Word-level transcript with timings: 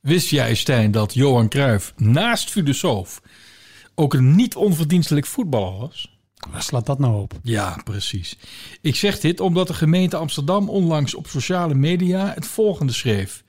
Wist 0.00 0.28
jij, 0.28 0.54
Stijn, 0.54 0.90
dat 0.90 1.14
Johan 1.14 1.48
Cruijff 1.48 1.92
naast 1.96 2.50
filosoof 2.50 3.22
ook 3.94 4.14
een 4.14 4.34
niet 4.34 4.56
onverdienstelijk 4.56 5.26
voetballer 5.26 5.78
was? 5.78 6.18
Waar 6.50 6.62
slaat 6.62 6.86
dat 6.86 6.98
nou 6.98 7.20
op? 7.20 7.38
Ja, 7.42 7.80
precies. 7.84 8.38
Ik 8.80 8.96
zeg 8.96 9.20
dit 9.20 9.40
omdat 9.40 9.66
de 9.66 9.74
gemeente 9.74 10.16
Amsterdam 10.16 10.68
onlangs 10.68 11.14
op 11.14 11.26
sociale 11.26 11.74
media 11.74 12.32
het 12.34 12.46
volgende 12.46 12.92
schreef. 12.92 13.44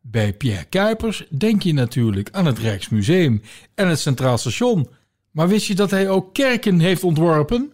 Bij 0.00 0.32
Pierre 0.32 0.64
Kuipers 0.64 1.26
denk 1.30 1.62
je 1.62 1.72
natuurlijk 1.72 2.28
aan 2.32 2.46
het 2.46 2.58
Rijksmuseum 2.58 3.42
en 3.74 3.88
het 3.88 4.00
Centraal 4.00 4.38
Station. 4.38 4.88
Maar 5.30 5.48
wist 5.48 5.66
je 5.66 5.74
dat 5.74 5.90
hij 5.90 6.08
ook 6.08 6.34
kerken 6.34 6.78
heeft 6.78 7.04
ontworpen? 7.04 7.72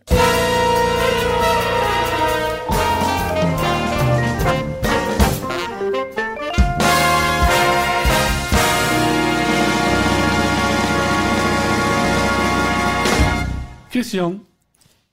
Christian, 13.94 14.46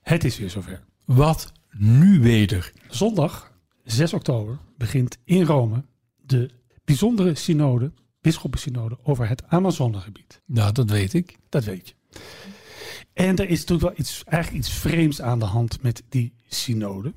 het 0.00 0.24
is 0.24 0.38
weer 0.38 0.50
zover. 0.50 0.82
Wat 1.04 1.52
nu 1.70 2.20
weder? 2.20 2.72
Zondag 2.88 3.52
6 3.84 4.12
oktober 4.12 4.58
begint 4.76 5.18
in 5.24 5.44
Rome 5.44 5.84
de 6.26 6.50
bijzondere 6.84 7.34
synode, 7.34 7.92
bisschoppensynode 8.20 8.98
over 9.02 9.28
het 9.28 9.42
Amazonegebied. 9.46 10.40
Nou, 10.46 10.72
dat 10.72 10.90
weet 10.90 11.14
ik. 11.14 11.36
Dat 11.48 11.64
weet 11.64 11.88
je. 11.88 11.94
En 13.12 13.36
er 13.36 13.48
is 13.48 13.60
natuurlijk 13.60 13.88
wel 13.88 13.98
iets, 13.98 14.24
eigenlijk 14.24 14.64
iets 14.64 14.74
vreemds 14.74 15.20
aan 15.20 15.38
de 15.38 15.44
hand 15.44 15.82
met 15.82 16.02
die 16.08 16.32
synode. 16.48 17.12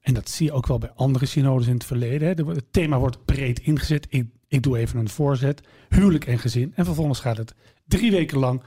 En 0.00 0.14
dat 0.14 0.28
zie 0.28 0.46
je 0.46 0.52
ook 0.52 0.66
wel 0.66 0.78
bij 0.78 0.90
andere 0.90 1.26
synodes 1.26 1.66
in 1.66 1.74
het 1.74 1.84
verleden. 1.84 2.28
Hè. 2.28 2.34
Er 2.34 2.46
Het 2.46 2.72
thema 2.72 2.98
wordt 2.98 3.24
breed 3.24 3.60
ingezet. 3.60 4.06
Ik, 4.08 4.26
ik 4.48 4.62
doe 4.62 4.78
even 4.78 4.98
een 4.98 5.08
voorzet. 5.08 5.60
Huwelijk 5.88 6.26
en 6.26 6.38
gezin. 6.38 6.72
En 6.74 6.84
vervolgens 6.84 7.20
gaat 7.20 7.36
het 7.36 7.54
drie 7.86 8.10
weken 8.10 8.38
lang 8.38 8.62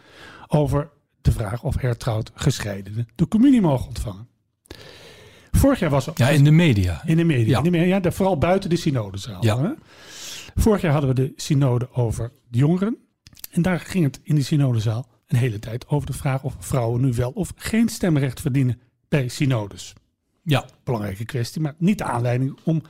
over 0.47 0.89
de 1.21 1.31
vraag 1.31 1.63
of 1.63 1.75
hertrouwd 1.81 2.31
gescheidenen 2.35 3.07
de 3.15 3.27
communie 3.27 3.61
mogen 3.61 3.87
ontvangen. 3.87 4.27
Vorig 5.51 5.79
jaar 5.79 5.89
was 5.89 6.07
er 6.07 6.13
Ja, 6.15 6.29
in 6.29 6.43
de 6.43 6.51
media. 6.51 7.01
in 7.05 7.17
de 7.17 7.23
media. 7.23 7.47
Ja. 7.49 7.57
In 7.57 7.63
de 7.63 7.69
media 7.77 7.99
ja, 8.03 8.11
vooral 8.11 8.37
buiten 8.37 8.69
de 8.69 8.75
synodezaal. 8.75 9.43
Ja. 9.45 9.61
Hè? 9.61 9.69
Vorig 10.55 10.81
jaar 10.81 10.91
hadden 10.91 11.09
we 11.09 11.15
de 11.15 11.33
synode 11.35 11.91
over 11.93 12.31
de 12.49 12.57
jongeren. 12.57 12.97
En 13.51 13.61
daar 13.61 13.79
ging 13.79 14.03
het 14.03 14.19
in 14.23 14.35
die 14.35 14.43
synodezaal 14.43 15.07
een 15.27 15.37
hele 15.37 15.59
tijd 15.59 15.87
over 15.87 16.07
de 16.07 16.13
vraag 16.13 16.43
of 16.43 16.55
vrouwen 16.59 17.01
nu 17.01 17.13
wel 17.13 17.31
of 17.31 17.53
geen 17.55 17.89
stemrecht 17.89 18.41
verdienen 18.41 18.79
bij 19.09 19.27
synodes. 19.27 19.93
Ja, 20.43 20.65
Belangrijke 20.83 21.25
kwestie, 21.25 21.61
maar 21.61 21.75
niet 21.77 21.97
de 21.97 22.03
aanleiding 22.03 22.57
om 22.63 22.81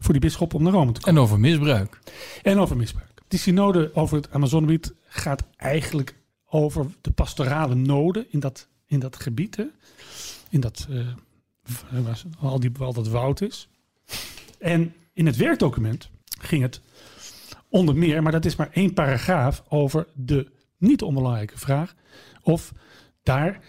voor 0.00 0.12
die 0.12 0.22
bisschop 0.22 0.54
om 0.54 0.62
naar 0.62 0.72
Rome 0.72 0.92
te 0.92 1.00
komen. 1.00 1.16
en 1.16 1.22
over 1.26 1.40
misbruik. 1.40 1.98
En 2.42 2.58
over 2.58 2.76
misbruik. 2.76 3.12
Die 3.28 3.38
synode 3.38 3.90
over 3.94 4.16
het 4.16 4.30
Amazonegebied 4.30 4.94
gaat 5.06 5.42
eigenlijk 5.56 6.14
over 6.54 6.86
de 7.00 7.10
pastorale 7.10 7.74
noden 7.74 8.26
in 8.30 8.40
dat, 8.40 8.68
in 8.86 8.98
dat 8.98 9.16
gebied. 9.16 9.56
Hè? 9.56 9.64
In 10.48 10.60
dat, 10.60 10.86
eh, 10.90 11.06
waar 12.02 12.22
al, 12.40 12.60
die, 12.60 12.70
waar 12.72 12.86
al 12.86 12.92
dat 12.92 13.08
woud 13.08 13.40
is. 13.40 13.68
En 14.58 14.94
in 15.12 15.26
het 15.26 15.36
werkdocument 15.36 16.10
ging 16.40 16.62
het 16.62 16.80
onder 17.68 17.96
meer, 17.96 18.22
maar 18.22 18.32
dat 18.32 18.44
is 18.44 18.56
maar 18.56 18.70
één 18.72 18.92
paragraaf, 18.92 19.64
over 19.68 20.06
de 20.14 20.50
niet 20.76 21.02
onbelangrijke 21.02 21.58
vraag 21.58 21.94
of 22.42 22.72
daar 23.22 23.60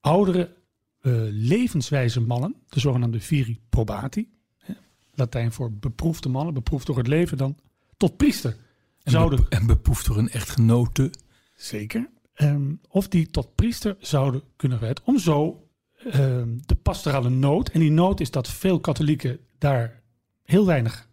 oudere 0.00 0.56
eh, 1.00 1.12
levenswijze 1.30 2.20
mannen, 2.20 2.54
de 2.68 2.80
zogenaamde 2.80 3.20
viri 3.20 3.60
probati, 3.68 4.28
hè, 4.56 4.74
Latijn 5.14 5.52
voor 5.52 5.72
beproefde 5.72 6.28
mannen, 6.28 6.54
beproefd 6.54 6.86
door 6.86 6.98
het 6.98 7.06
leven 7.06 7.36
dan, 7.36 7.56
tot 7.96 8.16
priester 8.16 8.56
En, 9.02 9.12
zouden 9.12 9.46
en 9.48 9.66
beproefd 9.66 10.06
door 10.06 10.18
een 10.18 10.30
echtgenote. 10.30 11.10
Zeker. 11.54 12.08
Ehm, 12.38 12.72
of 12.88 13.08
die 13.08 13.30
tot 13.30 13.54
priester 13.54 13.96
zouden 14.00 14.42
kunnen 14.56 14.80
werden. 14.80 15.04
Om 15.06 15.18
zo 15.18 15.68
ehm, 15.98 16.56
de 16.66 16.74
pastorale 16.74 17.28
nood. 17.28 17.68
En 17.68 17.80
die 17.80 17.90
nood 17.90 18.20
is 18.20 18.30
dat 18.30 18.48
veel 18.48 18.80
katholieken 18.80 19.38
daar 19.58 20.02
heel 20.42 20.66
weinig 20.66 21.08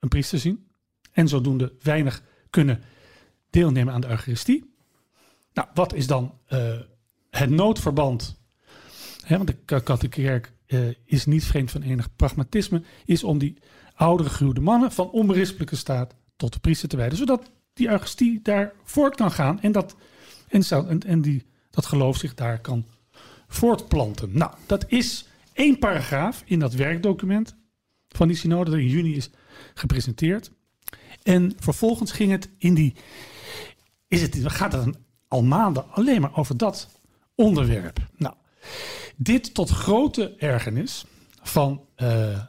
een 0.00 0.08
priester 0.08 0.38
zien. 0.38 0.66
En 1.12 1.28
zodoende 1.28 1.72
weinig 1.82 2.22
kunnen 2.50 2.82
deelnemen 3.50 3.94
aan 3.94 4.00
de 4.00 4.08
Eucharistie. 4.08 4.74
Nou, 5.52 5.68
wat 5.74 5.94
is 5.94 6.06
dan 6.06 6.34
eh, 6.46 6.78
het 7.30 7.50
noodverband? 7.50 8.40
Want 9.28 9.46
de 9.46 9.56
ka- 9.64 9.78
katholieke 9.80 10.22
kerk 10.22 10.52
eh, 10.66 10.88
is 11.04 11.26
niet 11.26 11.44
vreemd 11.44 11.70
van 11.70 11.82
enig 11.82 12.16
pragmatisme. 12.16 12.82
Is 13.04 13.24
om 13.24 13.38
die 13.38 13.56
oudere 13.94 14.30
gehuwde 14.30 14.60
mannen 14.60 14.92
van 14.92 15.10
onberispelijke 15.10 15.76
staat 15.76 16.14
tot 16.36 16.52
de 16.52 16.58
priester 16.60 16.88
te 16.88 16.96
wijden. 16.96 17.18
Zodat 17.18 17.50
die 17.72 17.88
Eucharistie 17.88 18.40
daar 18.42 18.72
voort 18.84 19.14
kan 19.16 19.30
gaan. 19.30 19.60
En 19.60 19.72
dat, 19.72 19.96
en, 20.48 21.00
en, 21.06 21.20
die, 21.20 21.46
dat 21.70 21.86
geloof 21.86 22.16
zich 22.16 22.34
daar 22.34 22.60
kan 22.60 22.86
voortplanten. 23.48 24.30
Nou, 24.32 24.52
dat 24.66 24.84
is 24.88 25.26
één 25.52 25.78
paragraaf 25.78 26.42
in 26.44 26.58
dat 26.58 26.74
werkdocument 26.74 27.56
van 28.08 28.28
die 28.28 28.36
synode 28.36 28.70
dat 28.70 28.80
in 28.80 28.88
juni 28.88 29.16
is 29.16 29.30
gepresenteerd. 29.74 30.50
En 31.22 31.52
vervolgens 31.58 32.12
ging 32.12 32.30
het 32.30 32.48
in 32.58 32.74
die. 32.74 32.94
Is 34.08 34.22
het, 34.22 34.38
gaat 34.42 34.72
het 34.72 34.96
al 35.28 35.42
maanden 35.42 35.90
alleen 35.90 36.20
maar 36.20 36.36
over 36.36 36.56
dat 36.56 37.00
onderwerp? 37.34 37.98
Nou, 38.16 38.34
dit 39.16 39.54
tot 39.54 39.70
grote 39.70 40.34
ergernis 40.38 41.04
van, 41.42 41.84
eh, 41.94 42.06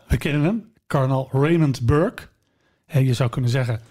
we 0.07 0.17
kennen 0.17 0.43
hem, 0.43 0.71
kardinaal 0.87 1.29
Raymond 1.31 1.85
Burke. 1.85 2.27
En 2.85 3.05
je 3.05 3.13
zou 3.13 3.29
kunnen 3.29 3.49
zeggen, 3.49 3.81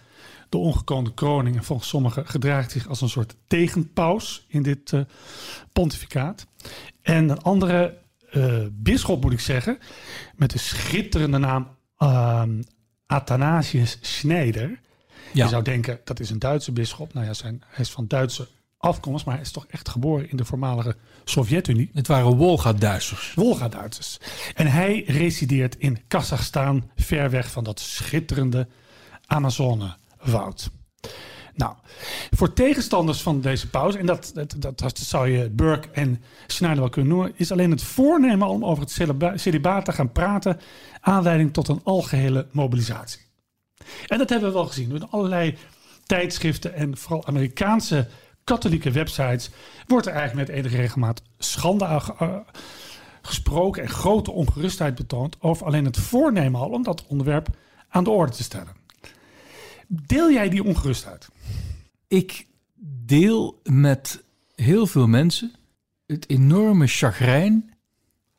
de 0.48 0.59
ongekoonde 0.59 1.14
kroning. 1.14 1.56
En 1.56 1.64
volgens 1.64 1.88
sommigen 1.88 2.26
gedraagt 2.26 2.70
zich 2.70 2.88
als 2.88 3.00
een 3.00 3.09
soort 3.09 3.36
tegenpaus 3.47 4.47
in 4.48 4.62
dit 4.62 4.92
eh, 4.92 5.00
pontificaat. 5.72 6.47
En 7.03 7.28
een 7.28 7.42
andere 7.42 7.98
eh 8.31 8.62
bisschop, 8.72 9.22
moet 9.22 9.32
ik 9.32 9.41
zeggen, 9.41 9.78
met 10.36 10.50
de 10.50 10.59
schitterende 10.59 11.38
naam 11.38 11.69
ehm, 11.97 12.62
Athanasius 13.06 13.98
Schneider. 14.00 14.81
Ja. 15.32 15.44
Je 15.44 15.50
zou 15.50 15.62
denken, 15.62 16.00
dat 16.04 16.20
is 16.20 16.31
een 16.31 16.38
Duitse 16.38 16.72
bisschop. 16.72 17.15
Nou 17.15 17.26
ja, 17.26 17.34
zijn, 17.34 17.62
hij 17.66 17.84
is 17.84 17.91
van 17.91 18.06
Duitse 18.06 18.48
afkomst, 18.78 19.25
maar 19.25 19.34
hij 19.34 19.42
is 19.42 19.50
toch 19.50 19.66
echt 19.66 19.88
geboren 19.88 20.30
in 20.30 20.36
de 20.36 20.44
voormalige 20.44 20.97
Sovjet-Unie. 21.25 21.91
Het 21.92 22.06
waren 22.06 22.36
Wolga-Duitsers. 22.36 23.34
Wolga-Duitsers. 23.34 24.19
En 24.54 24.66
hij 24.66 25.04
resideert 25.06 25.76
in 25.76 25.98
Kazachstan, 26.09 26.91
ver 26.97 27.30
weg 27.30 27.50
van 27.50 27.65
dat 27.65 27.80
schitterende 27.80 28.69
Nou, 31.54 31.74
voor 32.30 32.52
tegenstanders 32.52 33.22
van 33.22 33.40
deze 33.40 33.70
pauze, 33.70 33.98
en 33.98 34.06
dat, 34.06 34.32
dat, 34.34 34.78
dat, 34.78 34.98
zou 34.98 35.28
je 35.28 35.50
Burke 35.50 35.88
en 35.92 36.22
Schneider 36.46 36.80
wel 36.80 36.90
kunnen 36.90 37.12
noemen, 37.12 37.32
is 37.36 37.52
alleen 37.52 37.70
het 37.70 37.82
voornemen 37.82 38.48
om 38.48 38.64
over 38.64 38.82
het 38.82 38.92
celiba- 38.92 39.36
celibaat 39.36 39.84
te 39.84 39.92
gaan 39.92 40.12
praten 40.12 40.60
aanleiding 41.00 41.52
tot 41.52 41.68
een 41.68 41.80
algehele 41.84 42.46
mobilisatie. 42.50 43.20
En 44.06 44.18
dat 44.18 44.28
hebben 44.28 44.48
we 44.48 44.54
wel 44.54 44.66
gezien. 44.66 44.94
In 44.94 45.10
allerlei 45.10 45.56
tijdschriften 46.06 46.74
en 46.74 46.96
vooral 46.96 47.26
Amerikaanse 47.26 48.08
katholieke 48.44 48.90
websites 48.90 49.50
wordt 49.86 50.06
er 50.06 50.12
eigenlijk 50.12 50.48
met 50.48 50.56
enige 50.56 50.76
regelmaat 50.76 51.22
schande 51.38 51.84
eh, 51.84 52.36
gesproken 53.22 53.82
en 53.82 53.88
grote 53.88 54.30
ongerustheid 54.30 54.94
betoond 54.94 55.36
over 55.40 55.66
alleen 55.66 55.84
het 55.84 55.98
voornemen 55.98 56.70
om 56.70 56.82
dat 56.82 57.06
onderwerp 57.06 57.48
aan 57.88 58.04
de 58.04 58.10
orde 58.10 58.32
te 58.32 58.42
stellen. 58.42 58.78
Deel 59.88 60.32
jij 60.32 60.49
die 60.49 60.65
ongerustheid? 60.65 61.28
Ik 62.09 62.47
deel 63.04 63.60
met 63.62 64.25
heel 64.54 64.87
veel 64.87 65.06
mensen 65.06 65.53
het 66.06 66.28
enorme 66.28 66.87
chagrijn 66.87 67.75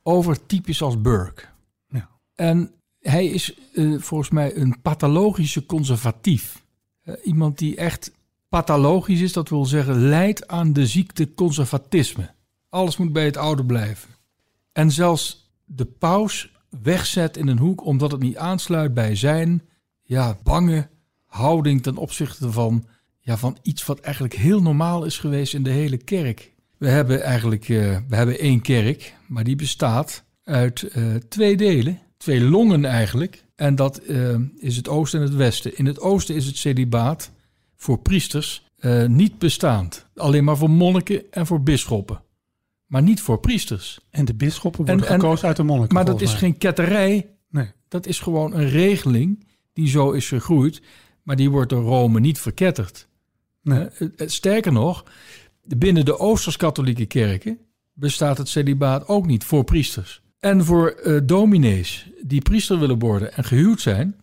over 0.03 0.45
types 0.45 0.81
als 0.81 1.01
Burke. 1.01 1.43
Ja. 1.87 2.09
En 2.35 2.71
hij 2.99 3.25
is 3.25 3.53
eh, 3.73 3.99
volgens 3.99 4.29
mij 4.29 4.55
een 4.55 4.81
pathologische 4.81 5.65
conservatief. 5.65 6.63
Eh, 7.01 7.13
iemand 7.23 7.57
die 7.57 7.75
echt 7.75 8.11
pathologisch 8.49 9.21
is, 9.21 9.33
dat 9.33 9.49
wil 9.49 9.65
zeggen 9.65 9.99
leidt 9.99 10.47
aan 10.47 10.73
de 10.73 10.87
ziekte 10.87 11.33
conservatisme. 11.33 12.33
Alles 12.69 12.97
moet 12.97 13.13
bij 13.13 13.25
het 13.25 13.37
oude 13.37 13.65
blijven. 13.65 14.09
En 14.71 14.91
zelfs 14.91 15.51
de 15.65 15.85
paus 15.85 16.51
wegzet 16.81 17.37
in 17.37 17.47
een 17.47 17.59
hoek 17.59 17.85
omdat 17.85 18.11
het 18.11 18.21
niet 18.21 18.37
aansluit 18.37 18.93
bij 18.93 19.15
zijn 19.15 19.61
ja, 20.01 20.37
bange 20.43 20.89
houding 21.29 21.83
ten 21.83 21.97
opzichte 21.97 22.51
van, 22.51 22.85
ja, 23.19 23.37
van 23.37 23.57
iets 23.61 23.85
wat 23.85 23.99
eigenlijk 23.99 24.35
heel 24.35 24.61
normaal 24.61 25.05
is 25.05 25.17
geweest 25.17 25.53
in 25.53 25.63
de 25.63 25.69
hele 25.69 25.97
kerk. 25.97 26.53
We 26.77 26.87
hebben 26.89 27.21
eigenlijk 27.21 27.69
eh, 27.69 27.97
we 28.07 28.15
hebben 28.15 28.39
één 28.39 28.61
kerk, 28.61 29.15
maar 29.27 29.43
die 29.43 29.55
bestaat 29.55 30.23
uit 30.43 30.83
eh, 30.83 31.15
twee 31.15 31.57
delen, 31.57 31.99
twee 32.17 32.41
longen 32.41 32.85
eigenlijk. 32.85 33.43
En 33.55 33.75
dat 33.75 33.97
eh, 33.97 34.35
is 34.57 34.75
het 34.75 34.87
oosten 34.87 35.19
en 35.19 35.25
het 35.25 35.35
westen. 35.35 35.77
In 35.77 35.85
het 35.85 35.99
oosten 35.99 36.35
is 36.35 36.45
het 36.45 36.57
celibaat 36.57 37.31
voor 37.75 37.99
priesters 37.99 38.67
niet 39.07 39.37
bestaand. 39.39 40.05
Alleen 40.15 40.43
maar 40.43 40.57
voor 40.57 40.69
monniken 40.69 41.31
en 41.31 41.45
voor 41.45 41.61
bisschoppen. 41.61 42.21
Maar 42.85 43.01
niet 43.01 43.21
voor 43.21 43.39
priesters. 43.39 43.99
En 44.09 44.25
de 44.25 44.33
bisschoppen 44.33 44.85
worden 44.85 45.05
En- 45.05 45.11
en- 45.13 45.19
gekozen 45.19 45.47
uit 45.47 45.57
de 45.57 45.63
monniken. 45.63 45.95
Maar 45.95 46.05
dat 46.05 46.21
is 46.21 46.29
mij. 46.29 46.39
geen 46.39 46.57
ketterij. 46.57 47.29
Nee. 47.49 47.71
Dat 47.87 48.05
is 48.05 48.19
gewoon 48.19 48.53
een 48.53 48.69
regeling 48.69 49.45
die 49.73 49.87
zo 49.87 50.11
is 50.11 50.27
gegroeid. 50.27 50.81
Maar 51.29 51.37
die 51.37 51.49
wordt 51.49 51.69
door 51.69 51.83
Rome 51.83 52.19
niet 52.19 52.39
verketterd. 52.39 53.07
Nee. 53.61 53.87
Eh, 53.87 54.07
eh, 54.17 54.27
Sterker 54.27 54.71
nog, 54.71 55.03
binnen 55.63 56.05
de 56.05 56.19
Oosters-katholieke 56.19 57.05
kerken 57.05 57.59
bestaat 57.93 58.37
het 58.37 58.47
celibaat 58.47 59.07
ook 59.07 59.25
niet 59.25 59.43
voor 59.43 59.63
priesters. 59.63 60.21
En 60.39 60.65
voor 60.65 60.89
eh, 60.89 61.19
dominees 61.23 62.09
die 62.21 62.41
priester 62.41 62.79
willen 62.79 62.99
worden 62.99 63.33
en 63.33 63.43
gehuwd 63.43 63.81
zijn, 63.81 64.15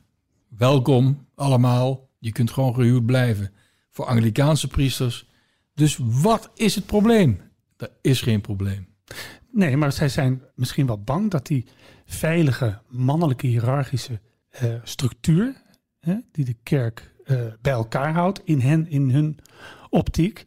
welkom 0.49 1.27
allemaal. 1.35 2.09
Je 2.19 2.33
kunt 2.33 2.51
gewoon 2.51 2.75
gehuwd 2.75 3.07
blijven. 3.07 3.53
Voor 3.91 4.05
Anglikaanse 4.05 4.69
priesters. 4.69 5.27
Dus 5.75 5.99
wat 6.01 6.51
is 6.55 6.75
het 6.75 6.87
probleem? 6.87 7.41
Er 7.77 7.91
is 8.01 8.21
geen 8.21 8.41
probleem. 8.41 8.87
Nee, 9.53 9.77
maar 9.77 9.93
zij 9.93 10.09
zijn 10.09 10.43
misschien 10.55 10.87
wel 10.87 11.03
bang 11.03 11.31
dat 11.31 11.47
die 11.47 11.67
veilige 12.07 12.79
mannelijke 12.89 13.47
hiërarchische 13.47 14.21
structuur, 14.83 15.65
hè, 16.07 16.17
die 16.33 16.45
de 16.45 16.57
kerk 16.63 17.15
eh, 17.25 17.37
bij 17.61 17.73
elkaar 17.73 18.13
houdt 18.13 18.41
in, 18.45 18.61
hen, 18.61 18.89
in 18.89 19.11
hun 19.11 19.39
optiek, 19.91 20.45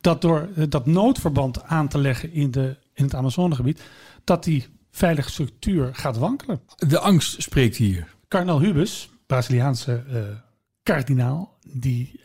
dat 0.00 0.20
door 0.20 0.48
eh, 0.56 0.64
dat 0.68 0.86
noodverband 0.86 1.62
aan 1.62 1.88
te 1.88 1.98
leggen 1.98 2.32
in, 2.32 2.50
de, 2.50 2.76
in 2.94 3.04
het 3.04 3.14
Amazonegebied, 3.14 3.82
dat 4.24 4.44
die 4.44 4.66
veilige 4.90 5.30
structuur 5.30 5.94
gaat 5.94 6.16
wankelen. 6.16 6.60
De 6.76 6.98
angst 6.98 7.42
spreekt 7.42 7.76
hier. 7.76 8.14
Kardinaal 8.28 8.60
Hubes, 8.60 9.10
Braziliaanse 9.26 10.04
eh 10.08 10.20
kardinaal, 10.82 11.58
die 11.72 12.20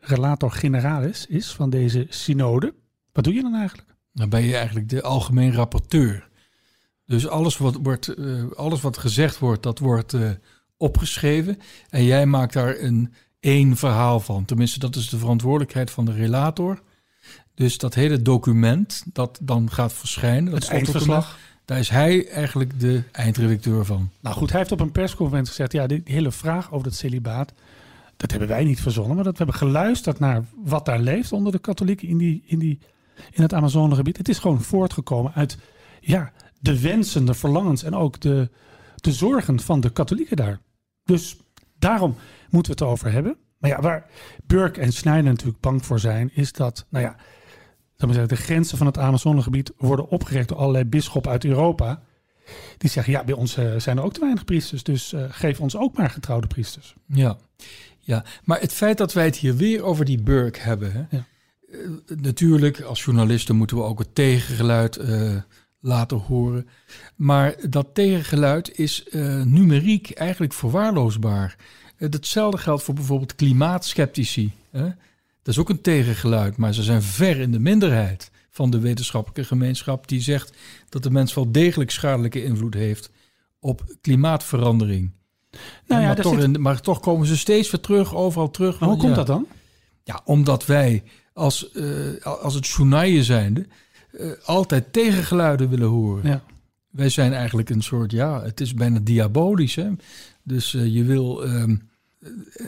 relator 0.00 0.50
generalis 0.50 1.26
is 1.26 1.52
van 1.52 1.70
deze 1.70 2.06
synode. 2.08 2.74
Wat 3.12 3.24
doe 3.24 3.34
je 3.34 3.42
dan 3.42 3.54
eigenlijk? 3.54 3.88
Dan 4.12 4.28
ben 4.28 4.42
je 4.42 4.56
eigenlijk 4.56 4.88
de 4.88 5.02
algemeen 5.02 5.52
rapporteur. 5.52 6.28
Dus 7.04 7.28
alles 7.28 7.56
wat, 7.56 7.78
wordt, 7.82 8.14
alles 8.56 8.80
wat 8.80 8.98
gezegd 8.98 9.38
wordt, 9.38 9.62
dat 9.62 9.78
wordt 9.78 10.16
opgeschreven. 10.76 11.58
En 11.90 12.04
jij 12.04 12.26
maakt 12.26 12.52
daar 12.52 12.78
een 12.78 13.12
één 13.40 13.76
verhaal 13.76 14.20
van. 14.20 14.44
Tenminste, 14.44 14.78
dat 14.78 14.96
is 14.96 15.08
de 15.08 15.18
verantwoordelijkheid 15.18 15.90
van 15.90 16.04
de 16.04 16.12
relator. 16.12 16.82
Dus 17.54 17.78
dat 17.78 17.94
hele 17.94 18.22
document 18.22 19.02
dat 19.12 19.38
dan 19.42 19.70
gaat 19.70 19.92
verschijnen, 19.92 20.52
dat 20.52 20.68
eindverslag. 20.68 21.38
daar 21.64 21.78
is 21.78 21.88
hij 21.88 22.28
eigenlijk 22.28 22.80
de 22.80 23.02
eindredacteur 23.12 23.84
van. 23.84 24.10
Nou 24.20 24.36
goed, 24.36 24.50
hij 24.50 24.58
heeft 24.58 24.72
op 24.72 24.80
een 24.80 24.92
persconferentie 24.92 25.52
gezegd, 25.52 25.72
ja, 25.72 25.86
die, 25.86 26.00
hele 26.04 26.32
vraag 26.32 26.72
over 26.72 26.86
het 26.86 26.96
celibaat, 26.96 27.52
dat 28.16 28.30
hebben 28.30 28.48
wij 28.48 28.64
niet 28.64 28.80
verzonnen, 28.80 29.14
maar 29.14 29.24
dat 29.24 29.38
we 29.38 29.44
hebben 29.44 29.56
geluisterd 29.56 30.18
naar 30.18 30.44
wat 30.64 30.84
daar 30.84 31.00
leeft 31.00 31.32
onder 31.32 31.52
de 31.52 31.58
katholieken 31.58 32.08
in, 32.08 32.18
die, 32.18 32.42
in, 32.46 32.58
die, 32.58 32.78
in 33.30 33.42
het 33.42 33.54
Amazonegebied. 33.54 34.16
Het 34.16 34.28
is 34.28 34.38
gewoon 34.38 34.62
voortgekomen 34.62 35.32
uit 35.34 35.58
ja, 36.00 36.32
de 36.60 36.80
wensen, 36.80 37.24
de 37.24 37.34
verlangens 37.34 37.82
en 37.82 37.94
ook 37.94 38.20
de, 38.20 38.50
de 38.96 39.12
zorgen 39.12 39.60
van 39.60 39.80
de 39.80 39.90
katholieken 39.90 40.36
daar. 40.36 40.60
Dus 41.06 41.36
daarom 41.78 42.16
moeten 42.50 42.76
we 42.76 42.84
het 42.84 42.92
over 42.92 43.12
hebben. 43.12 43.36
Maar 43.58 43.70
ja, 43.70 43.80
waar 43.80 44.06
Burke 44.46 44.80
en 44.80 44.92
Schneider 44.92 45.30
natuurlijk 45.30 45.60
bang 45.60 45.84
voor 45.84 45.98
zijn, 45.98 46.30
is 46.34 46.52
dat, 46.52 46.86
nou 46.88 47.04
ja, 47.04 47.16
we 47.96 48.06
zeggen, 48.06 48.28
de 48.28 48.36
grenzen 48.36 48.78
van 48.78 48.86
het 48.86 48.98
Amazonegebied 48.98 49.72
worden 49.76 50.08
opgericht 50.08 50.48
door 50.48 50.58
allerlei 50.58 50.84
bisschoppen 50.84 51.30
uit 51.30 51.44
Europa. 51.44 52.02
Die 52.78 52.90
zeggen, 52.90 53.12
ja, 53.12 53.24
bij 53.24 53.34
ons 53.34 53.56
eh, 53.56 53.76
zijn 53.76 53.96
er 53.96 54.02
ook 54.04 54.12
te 54.12 54.20
weinig 54.20 54.44
priesters, 54.44 54.82
dus 54.82 55.12
eh, 55.12 55.24
geef 55.28 55.60
ons 55.60 55.76
ook 55.76 55.96
maar 55.96 56.10
getrouwde 56.10 56.46
priesters. 56.46 56.94
Ja. 57.06 57.36
ja, 57.98 58.24
maar 58.44 58.60
het 58.60 58.72
feit 58.72 58.98
dat 58.98 59.12
wij 59.12 59.24
het 59.24 59.36
hier 59.36 59.56
weer 59.56 59.82
over 59.82 60.04
die 60.04 60.22
Burke 60.22 60.60
hebben. 60.60 60.92
Hè, 60.92 61.16
Ja. 61.16 61.24
eh, 61.70 61.78
natuurlijk, 62.16 62.80
als 62.80 63.04
journalisten 63.04 63.56
moeten 63.56 63.76
we 63.76 63.82
ook 63.82 63.98
het 63.98 64.14
tegengeluid 64.14 64.98
laten 65.86 66.16
horen. 66.18 66.68
Maar 67.16 67.54
dat 67.70 67.86
tegengeluid 67.92 68.78
is 68.78 69.04
eh, 69.08 69.42
numeriek 69.42 70.10
eigenlijk 70.10 70.52
verwaarloosbaar. 70.52 71.56
Eh, 71.96 72.10
hetzelfde 72.10 72.58
geldt 72.58 72.82
voor 72.82 72.94
bijvoorbeeld 72.94 73.34
klimaatskeptici. 73.34 74.52
Hè. 74.70 74.84
Dat 75.42 75.54
is 75.54 75.58
ook 75.58 75.68
een 75.68 75.80
tegengeluid, 75.80 76.56
maar 76.56 76.74
ze 76.74 76.82
zijn 76.82 77.02
ver 77.02 77.38
in 77.40 77.52
de 77.52 77.58
minderheid 77.58 78.30
van 78.50 78.70
de 78.70 78.78
wetenschappelijke 78.80 79.44
gemeenschap 79.44 80.08
die 80.08 80.20
zegt 80.20 80.52
dat 80.88 81.02
de 81.02 81.10
mens 81.10 81.34
wel 81.34 81.52
degelijk 81.52 81.90
schadelijke 81.90 82.44
invloed 82.44 82.74
heeft 82.74 83.10
op 83.60 83.84
klimaatverandering. 84.00 85.10
Nou 85.86 86.00
ja, 86.00 86.06
maar, 86.06 86.16
toch, 86.16 86.34
zit- 86.34 86.42
in- 86.54 86.60
maar 86.62 86.80
toch 86.80 87.00
komen 87.00 87.26
ze 87.26 87.36
steeds 87.36 87.70
weer 87.70 87.80
terug, 87.80 88.14
overal 88.14 88.50
terug. 88.50 88.78
Maar 88.80 88.88
hoe 88.88 88.98
komt 88.98 89.14
dat 89.14 89.26
dan? 89.26 89.46
Ja, 90.04 90.20
omdat 90.24 90.66
wij 90.66 91.02
als, 91.32 91.70
eh, 91.72 92.22
als 92.22 92.54
het 92.54 92.66
journaille 92.66 93.24
zijnde 93.24 93.66
eh, 94.18 94.30
altijd 94.44 94.92
tegengeluiden 94.92 95.68
willen 95.68 95.88
horen. 95.88 96.28
Ja. 96.28 96.42
Wij 96.90 97.08
zijn 97.08 97.32
eigenlijk 97.32 97.70
een 97.70 97.82
soort, 97.82 98.12
ja, 98.12 98.42
het 98.42 98.60
is 98.60 98.74
bijna 98.74 98.98
diabolisch. 98.98 99.74
Hè? 99.74 99.88
Dus 100.42 100.74
eh, 100.74 100.94
je 100.94 101.04
wil 101.04 101.44
ehm, 101.44 101.76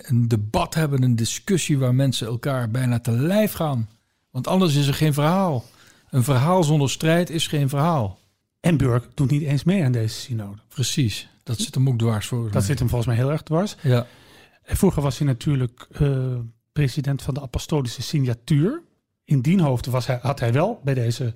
een 0.02 0.28
debat 0.28 0.74
hebben, 0.74 1.02
een 1.02 1.16
discussie 1.16 1.78
waar 1.78 1.94
mensen 1.94 2.26
elkaar 2.26 2.70
bijna 2.70 3.00
te 3.00 3.10
lijf 3.10 3.52
gaan. 3.52 3.88
Want 4.30 4.46
anders 4.46 4.74
is 4.74 4.86
er 4.86 4.94
geen 4.94 5.14
verhaal. 5.14 5.64
Een 6.10 6.24
verhaal 6.24 6.64
zonder 6.64 6.90
strijd 6.90 7.30
is 7.30 7.46
geen 7.46 7.68
verhaal. 7.68 8.18
En 8.60 8.76
Burke 8.76 9.08
doet 9.14 9.30
niet 9.30 9.42
eens 9.42 9.64
mee 9.64 9.84
aan 9.84 9.92
deze 9.92 10.14
synode. 10.14 10.60
Precies, 10.68 11.28
dat 11.42 11.58
zit 11.60 11.74
hem 11.74 11.88
ook 11.88 11.98
dwars 11.98 12.26
voor. 12.26 12.42
Dat 12.42 12.52
mij. 12.52 12.62
zit 12.62 12.78
hem 12.78 12.88
volgens 12.88 13.08
mij 13.08 13.18
heel 13.18 13.30
erg 13.30 13.42
dwars. 13.42 13.76
Ja, 13.82 14.06
En 14.62 14.76
vroeger 14.76 15.02
was 15.02 15.18
hij 15.18 15.26
natuurlijk 15.26 15.86
eh, 15.92 16.34
president 16.72 17.22
van 17.22 17.34
de 17.34 17.40
apostolische 17.40 18.02
signatuur. 18.02 18.82
In 19.28 19.40
dien 19.40 19.60
hoofd 19.60 19.86
was 19.86 20.06
hij, 20.06 20.18
had 20.22 20.40
hij 20.40 20.52
wel 20.52 20.80
bij 20.84 20.94
deze 20.94 21.34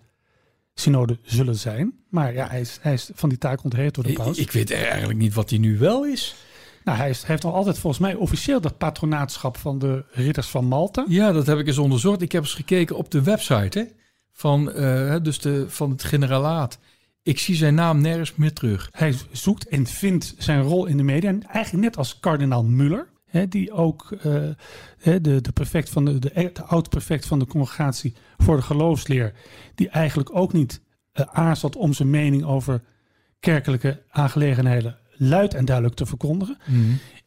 synode 0.75 1.19
zullen 1.23 1.57
zijn. 1.57 1.93
Maar 2.09 2.35
ja, 2.35 2.49
hij 2.49 2.61
is, 2.61 2.79
hij 2.81 2.93
is 2.93 3.11
van 3.15 3.29
die 3.29 3.39
taak 3.39 3.65
ontheerd 3.65 3.95
door 3.95 4.05
de 4.05 4.13
paus. 4.13 4.39
ik 4.39 4.51
weet 4.51 4.71
eigenlijk 4.71 5.19
niet 5.19 5.35
wat 5.35 5.51
hij 5.51 5.59
nu 5.59 5.79
wel 5.79 6.07
is. 6.07 6.35
nou, 6.85 6.99
hij, 6.99 7.11
is, 7.11 7.21
hij 7.21 7.29
heeft 7.31 7.43
nog 7.43 7.55
altijd 7.55 7.79
volgens 7.79 8.03
mij 8.03 8.15
officieel 8.15 8.61
dat 8.61 8.79
patronaatschap 8.79 9.57
van 9.57 9.79
de 9.79 10.05
ridders 10.11 10.47
van 10.47 10.65
Malta. 10.65 11.05
Ja, 11.09 11.33
dat 11.33 11.47
heb 11.47 11.59
ik 11.59 11.67
eens 11.67 11.79
onderzocht. 11.79 12.23
Ik 12.23 12.33
heb 12.33 12.43
eens 12.43 12.55
gekeken 12.55 12.97
op 12.97 13.11
de 13.11 13.23
website 13.23 13.79
hè, 13.79 13.85
van, 14.33 14.73
eh, 14.73 15.17
dus 15.23 15.39
de, 15.39 15.65
van 15.69 15.91
het 15.91 16.05
generalaat. 16.05 16.79
Ik 17.23 17.39
zie 17.39 17.55
zijn 17.55 17.75
naam 17.75 18.01
nergens 18.01 18.35
meer 18.35 18.53
terug. 18.53 18.89
Hij 18.93 19.15
zoekt 19.31 19.69
en 19.69 19.87
vindt 19.87 20.35
zijn 20.39 20.63
rol 20.63 20.87
in 20.87 20.97
de 20.97 21.03
media. 21.03 21.29
En 21.29 21.43
eigenlijk 21.43 21.85
net 21.85 21.97
als 21.97 22.21
kardinaal 22.21 22.65
Muller. 22.65 23.09
Hè, 23.33 23.49
die 23.49 23.73
ook 23.73 24.13
eh, 24.13 24.23
de, 25.23 25.41
de, 25.41 25.53
prefect 25.55 25.91
van 25.91 26.05
de, 26.05 26.19
de, 26.19 26.51
de 26.53 26.63
oud-prefect 26.63 27.27
van 27.27 27.39
de 27.39 27.47
congregatie 27.47 28.15
voor 28.37 28.57
de 28.57 28.63
geloofsleer. 28.63 29.33
Die 29.75 29.89
eigenlijk 29.89 30.37
ook 30.37 30.53
niet 30.53 30.83
eh, 31.13 31.27
aarzelt 31.31 31.77
om 31.77 31.93
zijn 31.93 32.11
mening 32.11 32.45
over 32.45 32.83
kerkelijke 33.41 34.03
aangelegenheden 34.09 34.99
luid 35.17 35.55
en 35.55 35.65
duidelijk 35.65 35.97
te 35.97 36.07
verkondigen. 36.07 36.59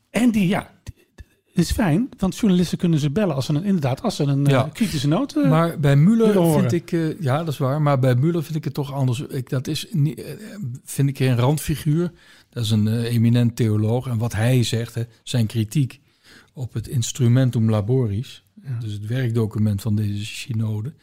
En 0.10 0.31
die, 0.31 0.48
ja, 0.48 0.72
is 1.57 1.72
fijn, 1.72 2.10
want 2.18 2.38
journalisten 2.38 2.78
kunnen 2.78 3.00
ze 3.00 3.10
bellen 3.10 3.36
als 3.36 3.46
ze 3.46 3.53
een, 3.53 3.63
inderdaad, 3.63 4.01
als 4.01 4.15
ze 4.15 4.24
een 4.24 4.48
eh, 4.48 4.74
kritische 4.74 5.08
noot. 5.08 5.36
eh, 5.36 5.50
Maar 5.50 5.80
bij 5.80 5.96
Muller 5.96 6.34
vind 6.60 6.72
ik, 6.72 6.91
eh, 6.91 7.20
ja, 7.22 7.38
dat 7.38 7.48
is 7.48 7.58
waar. 7.58 7.82
Maar 7.82 8.00
bij 8.00 8.15
Muller 8.15 8.44
vind 8.44 8.56
ik 8.56 8.63
het 8.63 8.74
toch 8.74 8.94
anders. 8.94 9.20
Ik, 9.22 9.50
dat 9.50 9.68
is 9.68 9.88
niet, 9.91 10.24
vind 10.84 11.10
ik 11.10 11.20
een 11.20 11.38
randfiguur. 11.38 12.12
Dat 12.50 12.63
is 12.63 12.72
een 12.72 13.03
eminent 13.03 13.56
theoloog. 13.56 14.08
En 14.08 14.18
wat 14.18 14.34
hij 14.34 14.63
zegt, 14.63 14.96
hè, 14.96 15.03
zijn 15.24 15.46
kritiek 15.46 16.00
op 16.53 16.74
het 16.74 16.88
instrumentum 16.88 17.70
laboris, 17.70 18.44
dus 18.80 18.91
het 18.94 19.06
werkdocument 19.08 19.82
van 19.82 19.96
deze 19.96 20.25
synode, 20.25 20.94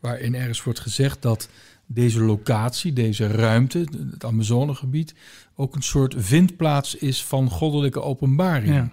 waarin 0.00 0.34
ergens 0.34 0.62
wordt 0.62 0.80
gezegd 0.80 1.22
dat 1.22 1.48
deze 1.86 2.20
locatie, 2.20 2.92
deze 2.92 3.26
ruimte, 3.26 3.86
het 4.10 4.24
Amazonegebied, 4.24 5.14
ook 5.54 5.74
een 5.74 5.82
soort 5.82 6.14
vindplaats 6.18 6.94
is 6.94 7.24
van 7.24 7.50
goddelijke 7.50 8.02
openbaring. 8.02 8.74
Ja. 8.74 8.92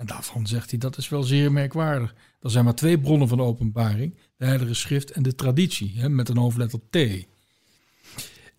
En 0.00 0.06
daarvan 0.06 0.46
zegt 0.46 0.70
hij 0.70 0.78
dat 0.78 0.96
is 0.96 1.08
wel 1.08 1.22
zeer 1.22 1.52
merkwaardig. 1.52 2.14
Er 2.40 2.50
zijn 2.50 2.64
maar 2.64 2.74
twee 2.74 3.00
bronnen 3.00 3.28
van 3.28 3.40
openbaring: 3.40 4.14
de 4.36 4.44
Heilige 4.44 4.74
Schrift 4.74 5.10
en 5.10 5.22
de 5.22 5.34
traditie, 5.34 5.92
hè, 5.96 6.08
met 6.08 6.28
een 6.28 6.36
hoofdletter 6.36 6.80
T. 6.90 6.96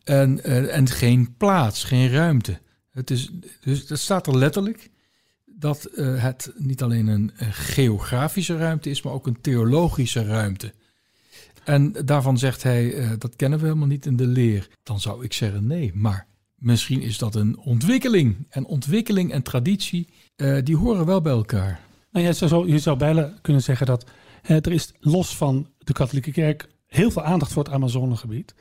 En, 0.03 0.43
eh, 0.43 0.75
en 0.75 0.87
geen 0.87 1.35
plaats, 1.37 1.83
geen 1.83 2.09
ruimte. 2.09 2.59
Het 2.91 3.11
is, 3.11 3.31
dus 3.61 3.87
dat 3.87 3.99
staat 3.99 4.27
er 4.27 4.37
letterlijk 4.37 4.89
dat 5.45 5.85
eh, 5.85 6.23
het 6.23 6.53
niet 6.57 6.81
alleen 6.81 7.07
een, 7.07 7.31
geografische 7.51 8.57
ruimte 8.57 8.89
is, 8.89 9.01
maar 9.01 9.13
ook 9.13 9.27
een 9.27 9.41
theologische 9.41 10.25
ruimte. 10.25 10.73
En 11.63 11.91
daarvan 11.91 12.37
zegt 12.37 12.63
hij, 12.63 12.93
eh, 12.93 13.11
dat 13.17 13.35
kennen 13.35 13.59
we 13.59 13.65
helemaal 13.65 13.87
niet 13.87 14.05
in 14.05 14.15
de 14.15 14.27
leer. 14.27 14.67
Dan 14.83 14.99
zou 14.99 15.23
ik 15.23 15.33
zeggen 15.33 15.67
nee, 15.67 15.91
maar 15.93 16.27
misschien 16.55 17.01
is 17.01 17.17
dat 17.17 17.35
een 17.35 17.57
ontwikkeling. 17.57 18.45
En 18.49 18.65
ontwikkeling 18.65 19.31
en 19.31 19.43
traditie, 19.43 20.07
eh, 20.41 20.63
die 20.63 20.75
horen 20.77 21.05
wel 21.05 21.21
bij 21.21 21.31
elkaar. 21.31 21.79
Nou, 22.11 22.25
je, 22.25 22.33
zou, 22.33 22.67
je 22.71 22.79
zou 22.79 22.97
bijna 22.97 23.33
kunnen 23.41 23.61
zeggen 23.61 23.85
dat 23.85 24.05
hè, 24.41 24.55
er 24.55 24.71
is 24.71 24.93
los 24.99 25.35
van 25.37 25.67
de 25.77 25.93
katholieke 25.93 26.31
kerk 26.31 26.69
heel 26.87 27.11
veel 27.11 27.23
aandacht 27.23 27.51
voor 27.53 27.63
het 27.63 27.73
Amazonegebied. 27.73 28.53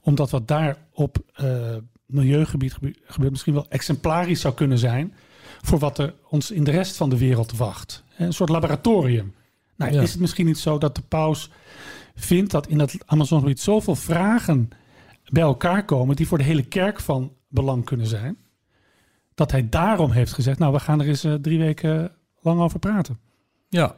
Omdat 0.00 0.30
wat 0.30 0.48
daar 0.48 0.76
op 0.92 1.16
eh, 1.34 1.76
milieugebied 2.06 2.72
gebe- 2.72 2.94
gebeurt 3.06 3.30
misschien 3.32 3.54
wel 3.54 3.66
exemplarisch 3.68 4.40
zou 4.40 4.54
kunnen 4.54 4.78
zijn 4.78 5.14
voor 5.62 5.78
wat 5.78 5.98
er 5.98 6.14
ons 6.30 6.50
in 6.50 6.64
de 6.64 6.70
rest 6.70 6.96
van 6.96 7.10
de 7.10 7.18
wereld 7.18 7.56
wacht. 7.56 8.04
Een 8.16 8.32
soort 8.32 8.48
laboratorium. 8.50 9.34
Nou, 9.76 9.92
Ja. 9.92 10.02
is 10.02 10.10
het 10.10 10.20
misschien 10.20 10.46
niet 10.46 10.58
zo 10.58 10.78
dat 10.78 10.94
de 10.94 11.02
paus 11.08 11.50
vindt 12.14 12.50
dat 12.50 12.66
in 12.66 12.78
het 12.78 12.96
Amazonegebied 13.06 13.60
zoveel 13.60 13.94
vragen 13.94 14.68
bij 15.28 15.42
elkaar 15.42 15.84
komen 15.84 16.16
die 16.16 16.26
voor 16.28 16.38
de 16.38 16.44
hele 16.44 16.62
kerk 16.64 17.00
van 17.00 17.32
belang 17.48 17.84
kunnen 17.84 18.06
zijn? 18.06 18.36
Dat 19.36 19.50
hij 19.50 19.68
daarom 19.68 20.10
heeft 20.10 20.32
gezegd, 20.32 20.58
nou 20.58 20.72
we 20.72 20.80
gaan 20.80 21.00
er 21.00 21.08
eens 21.08 21.24
eh, 21.24 21.34
drie 21.34 21.58
weken 21.58 22.12
lang 22.40 22.60
over 22.60 22.78
praten. 22.78 23.18
Ja, 23.68 23.96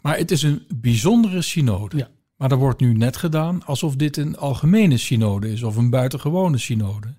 maar 0.00 0.16
het 0.18 0.30
is 0.30 0.42
een 0.42 0.66
bijzondere 0.74 1.42
synode. 1.42 1.96
Ja. 1.96 2.08
Maar 2.36 2.50
er 2.50 2.56
wordt 2.56 2.80
nu 2.80 2.94
net 2.94 3.16
gedaan 3.16 3.64
alsof 3.64 3.96
dit 3.96 4.16
een 4.16 4.36
algemene 4.36 4.96
synode 4.96 5.52
is 5.52 5.62
of 5.62 5.76
een 5.76 5.90
buitengewone 5.90 6.58
synode. 6.58 7.14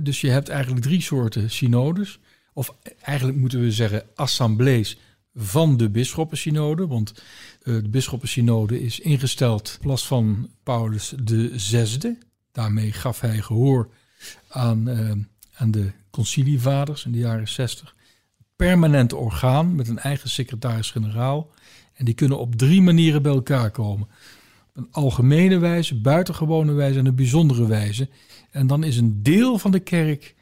Dus 0.00 0.20
je 0.20 0.30
hebt 0.30 0.48
eigenlijk 0.48 0.82
drie 0.82 1.02
soorten 1.02 1.50
synodes. 1.50 2.18
Of 2.52 2.74
eigenlijk 3.00 3.38
moeten 3.38 3.60
we 3.60 3.72
zeggen 3.72 4.02
assemblees 4.14 4.98
van 5.34 5.76
de 5.76 5.90
bisschoppensynode. 5.90 6.86
Want 6.86 7.12
eh, 7.62 7.74
de 7.74 7.88
bisschoppensynode 7.88 8.82
is 8.82 9.00
ingesteld 9.00 9.72
in 9.72 9.86
plaats 9.86 10.06
van 10.06 10.50
Paulus 10.62 11.14
de 11.22 11.58
zesde. 11.58 12.18
Daarmee 12.52 12.92
gaf 12.92 13.20
hij 13.20 13.38
gehoor 13.38 13.88
aan, 14.48 14.88
eh, 14.88 15.10
aan 15.54 15.70
de 15.70 15.92
concilievaders 16.12 17.04
in 17.04 17.12
de 17.12 17.18
jaren 17.18 17.48
60. 17.48 17.94
Permanent 18.56 19.12
orgaan 19.12 19.74
met 19.74 19.88
een 19.88 19.98
eigen 19.98 20.30
secretaris-generaal. 20.30 21.50
En 21.94 22.04
die 22.04 22.14
kunnen 22.14 22.38
op 22.38 22.54
drie 22.56 22.82
manieren 22.82 23.22
bij 23.22 23.32
elkaar 23.32 23.70
komen. 23.70 24.08
Op 24.68 24.76
een 24.76 24.88
algemene 24.90 25.58
wijze, 25.58 26.00
buitengewone 26.00 26.72
wijze 26.72 26.98
en 26.98 27.06
een 27.06 27.14
bijzondere 27.14 27.66
wijze. 27.66 28.08
En 28.50 28.66
dan 28.66 28.84
is 28.84 28.96
een 28.96 29.22
deel 29.22 29.58
van 29.58 29.70
de 29.70 29.80
kerk 29.80 30.34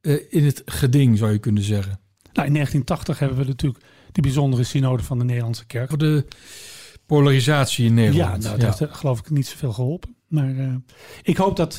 eh, 0.00 0.14
in 0.28 0.44
het 0.44 0.62
geding, 0.64 1.18
zou 1.18 1.32
je 1.32 1.38
kunnen 1.38 1.62
zeggen. 1.62 2.00
Nou, 2.32 2.46
in 2.46 2.52
1980 2.54 3.18
hebben 3.18 3.38
we 3.38 3.44
natuurlijk 3.44 3.84
die 4.12 4.22
bijzondere 4.22 4.64
synode 4.64 5.02
van 5.02 5.18
de 5.18 5.24
Nederlandse 5.24 5.66
kerk. 5.66 5.88
Voor 5.88 5.98
de 5.98 6.26
polarisatie 7.06 7.84
in 7.86 7.94
Ja, 7.96 8.00
Nederland. 8.00 8.42
nou, 8.42 8.58
dat 8.58 8.78
heeft 8.78 8.90
eh, 8.92 8.98
geloof 8.98 9.18
ik 9.18 9.30
niet 9.30 9.46
zoveel 9.46 9.72
geholpen. 9.72 10.16
Maar 10.28 10.56
eh, 10.58 10.74
ik 11.22 11.36
hoop 11.36 11.56
dat 11.56 11.78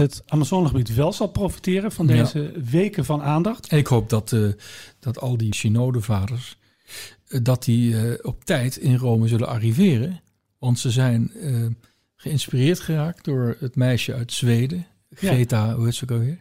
het 0.00 0.22
Amazonegebied 0.26 0.94
wel 0.94 1.12
zal 1.12 1.26
profiteren 1.26 1.92
van 1.92 2.06
Ja. 2.06 2.22
deze 2.22 2.52
weken 2.64 3.04
van 3.04 3.22
aandacht. 3.22 3.72
Ik 3.72 3.86
hoop 3.86 4.08
dat, 4.10 4.32
eh, 4.32 4.48
dat 4.98 5.20
al 5.20 5.36
die 5.36 5.54
synodevaders 5.54 6.56
eh, 7.28 7.40
dat 7.42 7.64
die 7.64 7.96
eh, 7.96 8.18
op 8.22 8.44
tijd 8.44 8.76
in 8.76 8.96
Rome 8.96 9.28
zullen 9.28 9.48
arriveren. 9.48 10.20
Want 10.58 10.78
ze 10.78 10.90
zijn 10.90 11.32
geïnspireerd 12.16 12.80
geraakt 12.80 13.24
door 13.24 13.56
het 13.60 13.76
meisje 13.76 14.14
uit 14.14 14.32
Zweden. 14.32 14.86
Ja. 15.08 15.16
Greta, 15.16 15.74
hoe 15.74 15.84
heet 15.84 15.94
ze 15.94 16.02
ook 16.04 16.10
alweer? 16.10 16.38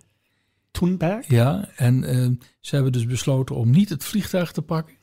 Thunberg. 0.72 1.28
Ja, 1.28 1.70
en 1.76 2.02
ze 2.60 2.76
hebben 2.76 2.92
dus 2.92 3.06
besloten 3.06 3.56
om 3.56 3.70
niet 3.70 3.90
het 3.90 4.04
vliegtuig 4.04 4.52
te 4.52 4.62
pakken, 4.62 4.96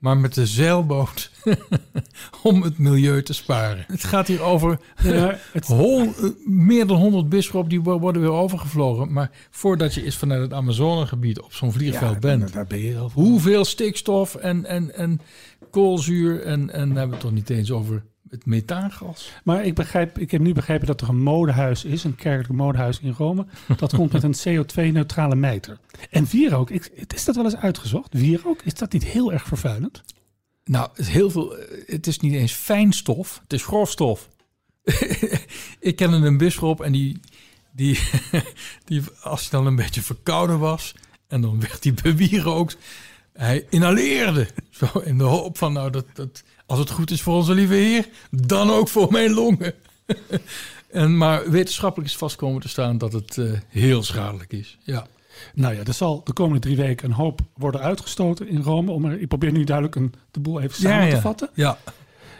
maar 0.00 0.16
met 0.16 0.34
de 0.34 0.46
zeilboot 0.46 1.30
om 2.42 2.62
het 2.62 2.78
milieu 2.78 3.22
te 3.22 3.32
sparen. 3.32 3.84
Het 3.86 4.04
gaat 4.04 4.26
hier 4.26 4.42
over 4.42 4.78
Ja, 5.02 5.38
het, 5.52 5.66
hol, 5.66 6.00
eh, 6.02 6.12
meer 6.44 6.86
dan 6.86 6.96
100 6.96 7.28
bisschoppen 7.28 7.70
die 7.70 7.80
wo- 7.82 7.98
worden 7.98 8.22
weer 8.22 8.30
overgevlogen. 8.32 9.12
Maar 9.12 9.30
voordat 9.50 9.94
je 9.94 10.04
eens 10.04 10.16
vanuit 10.16 10.40
het 10.42 10.52
Amazonegebied 10.52 11.40
op 11.40 11.52
zo'n 11.52 11.72
vliegveld 11.72 12.20
bent, 12.20 12.52
Daar 12.52 12.66
ben 12.66 12.80
je 12.80 12.98
al 12.98 13.10
hoeveel 13.14 13.64
stikstof 13.64 14.34
en, 14.34 14.64
en, 14.66 14.94
en 14.94 15.20
koolzuur 15.70 16.42
en, 16.42 16.70
en 16.70 16.88
dan 16.88 16.96
hebben 16.96 17.06
we 17.06 17.12
het 17.12 17.20
toch 17.20 17.32
niet 17.32 17.50
eens 17.50 17.70
over 17.70 18.02
het 18.30 18.46
methaangas. 18.46 19.32
Maar 19.44 19.64
ik, 19.64 19.74
begrijp, 19.74 20.18
ik 20.18 20.30
heb 20.30 20.40
nu 20.40 20.52
begrepen 20.52 20.86
dat 20.86 21.00
er 21.00 21.08
een 21.08 21.22
modehuis 21.22 21.84
is, 21.84 22.04
een 22.04 22.14
kerkelijk 22.14 22.52
modehuis 22.60 23.00
in 23.00 23.14
Rome. 23.18 23.46
Dat 23.76 23.94
komt 23.94 24.12
met 24.12 24.22
een 24.22 24.34
CO2-neutrale 24.64 25.34
mijter. 25.36 25.78
En 26.10 26.24
wierook, 26.24 26.70
is 26.70 27.24
dat 27.24 27.34
wel 27.36 27.44
eens 27.44 27.56
uitgezocht? 27.56 28.12
Wierook, 28.12 28.62
is 28.62 28.74
dat 28.74 28.92
niet 28.92 29.04
heel 29.04 29.32
erg 29.32 29.46
vervuilend? 29.46 30.02
Nou, 30.64 30.88
het 30.88 30.98
is 30.98 31.08
heel 31.08 31.30
veel. 31.30 31.56
eh, 31.56 31.88
Het 31.88 32.06
is 32.06 32.18
niet 32.20 32.32
eens 32.34 32.52
fijnstof, 32.52 33.40
het 33.42 33.52
is 33.52 33.64
grofstof. 33.64 34.28
ik 35.80 35.96
kende 35.96 36.16
een 36.16 36.36
bisschop 36.38 36.80
en 36.80 36.92
die, 36.92 37.20
die, 37.72 37.98
die, 38.84 39.02
als 39.22 39.40
hij 39.40 39.50
dan 39.50 39.66
een 39.66 39.76
beetje 39.76 40.02
verkouden 40.02 40.58
was 40.58 40.94
en 41.28 41.40
dan 41.40 41.60
werd 41.60 41.84
hij 41.84 41.94
bewierookt, 41.94 42.76
hij 43.32 43.66
inhaleerde. 43.70 44.48
Zo 44.70 44.86
in 45.04 45.18
de 45.18 45.24
hoop 45.24 45.58
van, 45.58 45.72
nou, 45.72 45.90
dat, 45.90 46.06
dat, 46.14 46.42
als 46.70 46.78
het 46.78 46.90
goed 46.90 47.10
is 47.10 47.22
voor 47.22 47.34
onze 47.34 47.54
lieve 47.54 47.74
Heer, 47.74 48.08
dan 48.30 48.70
ook 48.70 48.88
voor 48.88 49.12
mijn 49.12 49.30
longen. 49.30 49.74
en, 50.90 51.16
maar 51.16 51.50
wetenschappelijk 51.50 52.10
is 52.10 52.16
vastkomen 52.16 52.60
te 52.60 52.68
staan 52.68 52.98
dat 52.98 53.12
het 53.12 53.38
eh, 53.38 53.52
heel 53.68 54.02
schadelijk 54.02 54.52
is. 54.52 54.78
Ja. 54.82 55.06
Nou 55.54 55.74
ja, 55.74 55.84
er 55.84 55.94
zal 55.94 56.20
de 56.24 56.32
komende 56.32 56.60
drie 56.60 56.76
weken 56.76 57.08
een 57.08 57.14
hoop 57.14 57.40
worden 57.54 57.80
uitgestoten 57.80 58.48
in 58.48 58.62
Rome. 58.62 58.90
Om 58.90 59.04
er, 59.04 59.20
ik 59.20 59.28
probeer 59.28 59.52
nu 59.52 59.64
duidelijk 59.64 59.96
een, 59.96 60.14
de 60.30 60.40
boel 60.40 60.60
even 60.60 60.76
samen 60.76 61.06
ja, 61.06 61.14
te 61.14 61.20
vatten. 61.20 61.50
Ja, 61.54 61.78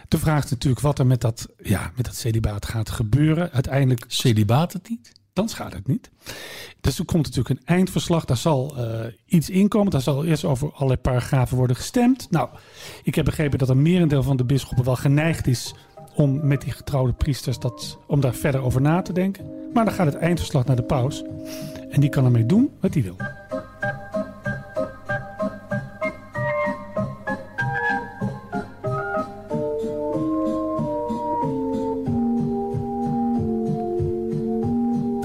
De 0.08 0.18
vraag 0.18 0.44
is 0.44 0.50
natuurlijk 0.50 0.82
wat 0.82 0.98
er 0.98 1.06
met 1.06 1.20
dat, 1.20 1.48
ja, 1.62 1.92
met 1.96 2.04
dat 2.04 2.16
celibaat 2.16 2.66
gaat 2.66 2.90
gebeuren. 2.90 3.52
Uiteindelijk, 3.52 4.04
celibaat 4.06 4.72
het 4.72 4.88
niet? 4.88 5.12
Dan 5.32 5.48
gaat 5.48 5.72
het 5.72 5.86
niet. 5.86 6.10
Dus 6.80 6.98
er 6.98 7.04
komt 7.04 7.24
natuurlijk 7.24 7.48
een 7.48 7.66
eindverslag. 7.66 8.24
Daar 8.24 8.36
zal 8.36 8.76
eh, 8.76 9.06
iets 9.26 9.50
inkomen. 9.50 9.90
Daar 9.90 10.00
zal 10.00 10.24
eerst 10.24 10.44
over 10.44 10.72
allerlei 10.72 11.00
paragrafen 11.00 11.56
worden 11.56 11.76
gestemd. 11.76 12.30
Nou, 12.30 12.48
ik 13.02 13.14
heb 13.14 13.24
begrepen 13.24 13.58
dat 13.58 13.68
een 13.68 13.82
merendeel 13.82 14.22
van 14.22 14.36
de 14.36 14.44
bisschoppen 14.44 14.84
wel 14.84 14.96
geneigd 14.96 15.46
is 15.46 15.74
om 16.14 16.46
met 16.46 16.60
die 16.60 16.72
getrouwde 16.72 17.12
priesters 17.12 17.58
dat, 17.58 17.98
om 18.06 18.20
daar 18.20 18.34
verder 18.34 18.60
over 18.60 18.80
na 18.80 19.02
te 19.02 19.12
denken. 19.12 19.50
Maar 19.72 19.84
dan 19.84 19.94
gaat 19.94 20.06
het 20.06 20.16
eindverslag 20.16 20.64
naar 20.64 20.76
de 20.76 20.82
paus. 20.82 21.22
En 21.90 22.00
die 22.00 22.10
kan 22.10 22.24
ermee 22.24 22.46
doen 22.46 22.70
wat 22.80 22.94
hij 22.94 23.02
wil. 23.02 23.16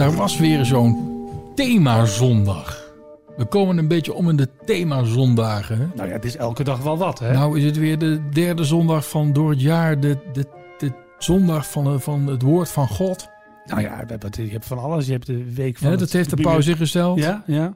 Daar 0.05 0.15
was 0.15 0.38
weer 0.38 0.65
zo'n 0.65 1.29
themazondag. 1.55 2.93
We 3.38 3.45
komen 3.45 3.77
een 3.77 3.88
beetje 3.88 4.13
om 4.13 4.29
in 4.29 4.35
de 4.35 4.50
themazondagen. 4.65 5.91
Nou 5.95 6.07
ja, 6.07 6.13
het 6.13 6.25
is 6.25 6.35
elke 6.35 6.63
dag 6.63 6.81
wel 6.81 6.97
wat, 6.97 7.19
hè? 7.19 7.31
Nou 7.31 7.57
is 7.57 7.63
het 7.63 7.77
weer 7.77 7.97
de 7.97 8.29
derde 8.29 8.63
zondag 8.63 9.09
van 9.09 9.33
door 9.33 9.50
het 9.50 9.62
jaar. 9.62 10.00
De, 10.00 10.17
de, 10.33 10.45
de 10.77 10.91
zondag 11.17 11.71
van, 11.71 11.85
eh, 11.85 12.00
van 12.00 12.27
het 12.27 12.41
woord 12.41 12.69
van 12.69 12.88
God. 12.88 13.29
Nou 13.65 13.81
ja, 13.81 14.05
je 14.31 14.50
hebt 14.50 14.65
van 14.65 14.77
alles. 14.77 15.05
Je 15.05 15.12
hebt 15.12 15.25
de 15.25 15.53
week 15.53 15.77
van. 15.77 15.89
Het 15.89 16.00
dat 16.00 16.12
heeft 16.12 16.29
de 16.29 16.41
paus 16.41 16.67
ingesteld. 16.67 17.19
Ja, 17.19 17.43
ja. 17.47 17.75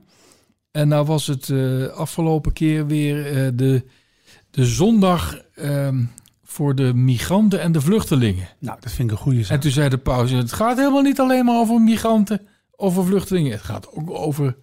En 0.71 0.87
nou 0.87 1.05
was 1.05 1.27
het 1.27 1.49
eh, 1.49 1.87
afgelopen 1.87 2.53
keer 2.53 2.87
weer 2.87 3.25
eh, 3.25 3.51
de, 3.53 3.85
de 4.49 4.65
zondag 4.65 5.41
ehm, 5.55 6.03
voor 6.49 6.75
de 6.75 6.93
migranten 6.93 7.61
en 7.61 7.71
de 7.71 7.81
vluchtelingen. 7.81 8.47
Nou, 8.59 8.77
dat 8.79 8.91
vind 8.91 9.11
ik 9.11 9.17
een 9.17 9.23
goede 9.23 9.39
En 9.39 9.45
zaak. 9.45 9.61
toen 9.61 9.71
zei 9.71 9.89
de 9.89 9.97
paus, 9.97 10.31
het 10.31 10.53
gaat 10.53 10.77
helemaal 10.77 11.01
niet 11.01 11.19
alleen 11.19 11.45
maar 11.45 11.59
over 11.59 11.81
migranten, 11.81 12.41
over 12.75 13.05
vluchtelingen. 13.05 13.51
Het 13.51 13.61
gaat 13.61 13.91
ook 13.91 14.09
over 14.09 14.57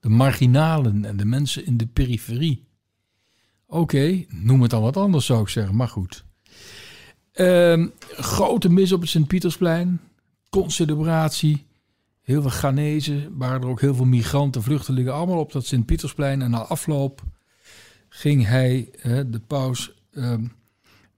de 0.00 0.08
marginalen 0.08 1.04
en 1.04 1.16
de 1.16 1.24
mensen 1.24 1.66
in 1.66 1.76
de 1.76 1.86
periferie. 1.86 2.66
Oké, 3.66 4.24
noem 4.28 4.62
het 4.62 4.70
dan 4.70 4.82
wat 4.82 4.96
anders 4.96 5.26
zou 5.26 5.40
ik 5.40 5.48
zeggen, 5.48 5.76
maar 5.76 5.88
goed. 5.88 6.24
Ehm, 7.32 7.86
grote 8.10 8.68
mis 8.68 8.92
op 8.92 9.00
het 9.00 9.10
Sint-Pietersplein, 9.10 10.00
concelebratie. 10.50 11.66
Heel 12.22 12.40
veel 12.40 12.50
Ghanese, 12.50 13.28
waren 13.32 13.62
er 13.62 13.68
ook 13.68 13.80
heel 13.80 13.94
veel 13.94 14.04
migranten, 14.04 14.62
vluchtelingen, 14.62 15.14
allemaal 15.14 15.38
op 15.38 15.52
dat 15.52 15.66
Sint-Pietersplein. 15.66 16.42
En 16.42 16.50
na 16.50 16.58
afloop 16.58 17.22
ging 18.08 18.46
hij, 18.46 18.88
de 19.26 19.40
paus, 19.46 20.02
ehm, 20.12 20.44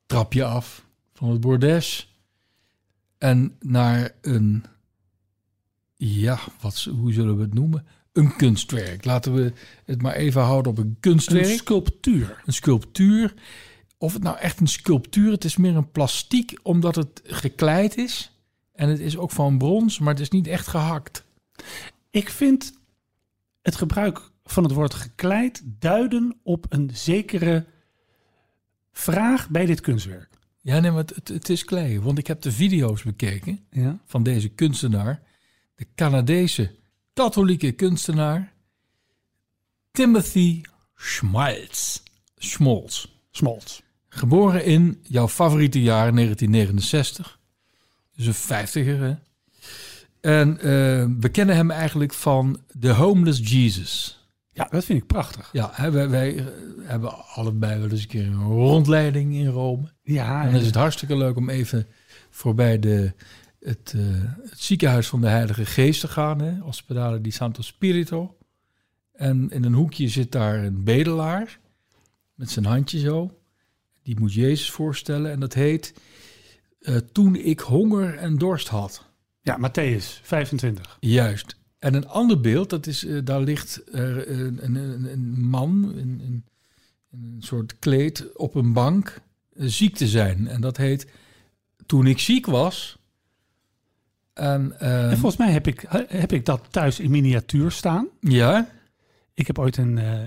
trapje 0.07 0.45
af 0.45 0.87
van 1.15 1.31
het 1.31 1.41
bordes. 1.41 2.15
En 3.19 3.57
naar 3.61 4.11
een, 4.21 4.65
ja, 5.97 6.39
wat, 6.61 6.89
hoe 6.99 7.13
zullen 7.13 7.37
we 7.37 7.43
het 7.43 7.55
noemen? 7.55 7.87
Een 8.13 8.37
kunstwerk. 8.37 9.05
Laten 9.05 9.35
we 9.35 9.53
het 9.85 10.03
maar 10.03 10.15
even 10.15 10.43
houden 10.43 10.73
op 10.73 10.79
een 10.79 10.97
kunstwerk. 11.01 11.47
Een 11.47 11.57
sculptuur. 11.57 12.43
Een 12.47 12.53
sculptuur. 12.53 13.35
Of 13.99 14.13
het 14.13 14.23
nou 14.23 14.39
echt 14.39 14.61
een 14.61 14.67
sculptuur, 14.67 15.31
het 15.31 15.45
is 15.45 15.57
meer 15.57 15.77
een 15.77 15.91
plastiek, 15.91 16.59
omdat 16.63 16.95
het 16.95 17.21
gekleid 17.25 17.97
is. 17.97 18.31
En 18.73 18.89
het 18.89 19.01
is 19.01 19.17
ook 19.17 19.31
van 19.31 19.59
brons, 19.59 19.99
maar 19.99 20.13
het 20.13 20.23
is 20.23 20.31
niet 20.31 20.47
echt 20.47 20.67
gehakt. 20.67 21.25
Ik 22.11 22.29
vind 22.29 22.79
het 23.63 23.77
gebruik 23.77 24.31
van 24.45 24.63
het 24.63 24.73
woord 24.73 24.95
gekleid 24.95 25.63
duiden 25.65 26.37
op 26.43 26.67
een 26.69 26.91
zekere 26.93 27.67
vraag 28.99 29.49
bij 29.49 29.67
dit 29.67 29.81
kunstwerk. 29.81 30.29
Ja, 30.61 30.81
nee, 30.81 30.91
maar 30.91 31.05
het, 31.15 31.29
het, 31.29 31.49
is 31.49 31.65
klei. 31.65 32.01
Want 32.01 32.19
ik 32.19 32.27
heb 32.27 32.43
de 32.43 32.53
video's 32.53 33.03
bekeken 33.03 33.67
Ja. 33.71 33.99
van 34.07 34.23
deze 34.23 34.49
kunstenaar. 34.49 35.23
De 35.75 35.87
Canadese 35.95 36.75
katholieke 37.13 37.73
kunstenaar 37.73 38.53
Timothy 39.91 40.63
Schmaltz. 40.95 42.01
Schmaltz. 42.37 43.07
Smolts. 43.31 43.83
Geboren 44.09 44.65
in 44.65 45.01
jouw 45.03 45.29
favoriete 45.29 45.83
jaar 45.83 46.15
1969. 46.15 47.39
Dus 48.17 48.27
een 48.27 48.35
vijftiger, 48.35 49.01
hè? 49.01 49.15
En 50.21 50.59
eh, 50.59 50.65
we 51.21 51.29
kennen 51.29 51.57
hem 51.57 51.71
eigenlijk 51.71 52.13
van 52.13 52.61
The 52.81 52.91
Homeless 52.91 53.41
Jesus. 53.51 54.16
Ja, 54.57 54.67
dat 54.71 54.85
vind 54.85 55.01
ik 55.03 55.07
prachtig. 55.07 55.49
Ja, 55.53 55.71
hè, 55.73 55.91
wij, 55.91 56.09
wij 56.09 56.37
eh, 56.37 56.45
hebben 56.83 57.27
allebei 57.35 57.81
wel 57.81 57.91
eens 57.91 58.03
een 58.03 58.09
keer 58.09 58.27
een 58.27 58.43
rondleiding 58.43 59.35
in 59.35 59.47
Rome. 59.47 59.93
Ja, 60.03 60.45
En 60.45 60.51
dan 60.51 60.61
is 60.61 60.67
het 60.67 60.75
hartstikke 60.75 61.17
leuk 61.17 61.37
om 61.37 61.51
even 61.51 61.87
voorbij 62.31 62.79
de, 62.79 63.13
het, 63.61 63.93
eh, 63.97 64.03
het 64.51 64.61
ziekenhuis 64.61 65.07
van 65.07 65.21
de 65.21 65.29
Heilige 65.29 65.67
Geest 65.67 66.01
te 66.01 66.09
gaan. 66.09 66.41
Hè? 66.41 66.63
Ospedale 66.63 67.21
di 67.21 67.31
Santo 67.31 67.63
Spirito. 67.63 68.37
En 69.13 69.51
in 69.51 69.65
een 69.65 69.75
hoekje 69.75 70.09
zit 70.09 70.33
daar 70.33 70.65
een 70.65 70.85
bedelaar. 70.85 71.59
met 72.35 72.51
zijn 72.51 72.65
handje 72.65 72.99
zo. 72.99 73.39
Die 74.03 74.21
moet 74.21 74.35
Jezus 74.35 74.71
voorstellen 74.71 75.31
en 75.31 75.41
dat 75.41 75.55
heet 75.55 75.95
eh, 76.81 76.97
Toen 76.97 77.35
ik 77.35 77.61
honger 77.61 78.17
en 78.17 78.39
dorst 78.39 78.69
had. 78.69 79.05
Ja, 79.41 79.59
Matthäus 79.59 80.21
25. 80.23 80.97
Juist. 81.01 81.57
En 81.87 81.95
een 81.95 82.09
ander 82.09 82.41
beeld, 82.41 82.71
dat 82.71 82.87
is, 82.87 83.05
eh, 83.05 83.19
daar 83.25 83.41
ligt 83.41 83.83
er 83.93 84.31
een, 84.31 84.75
een, 85.13 85.41
man 85.41 85.93
in, 85.97 86.45
een 87.13 87.37
soort 87.39 87.79
kleed 87.79 88.37
op 88.37 88.55
een 88.55 88.73
bank 88.73 89.21
eh, 89.57 89.67
ziek 89.67 89.97
te 89.97 90.07
zijn. 90.07 90.49
En 90.49 90.61
dat 90.61 90.77
heet 90.77 91.07
Toen 91.87 92.07
ik 92.07 92.19
ziek 92.19 92.47
was. 92.47 92.99
En, 94.33 94.81
eh, 94.81 95.11
En 95.11 95.19
volgens 95.19 95.37
mij 95.37 95.53
heb 95.53 95.67
ik, 95.67 95.85
heb 96.09 96.33
ik 96.33 96.45
dat 96.45 96.63
thuis 96.71 97.01
in 97.01 97.11
miniatuur 97.11 97.71
staan. 97.71 98.09
ja, 98.21 98.69
Ik 99.35 99.47
heb 99.47 99.59
ooit 99.59 99.77
een, 99.77 99.99
eh, 99.99 100.23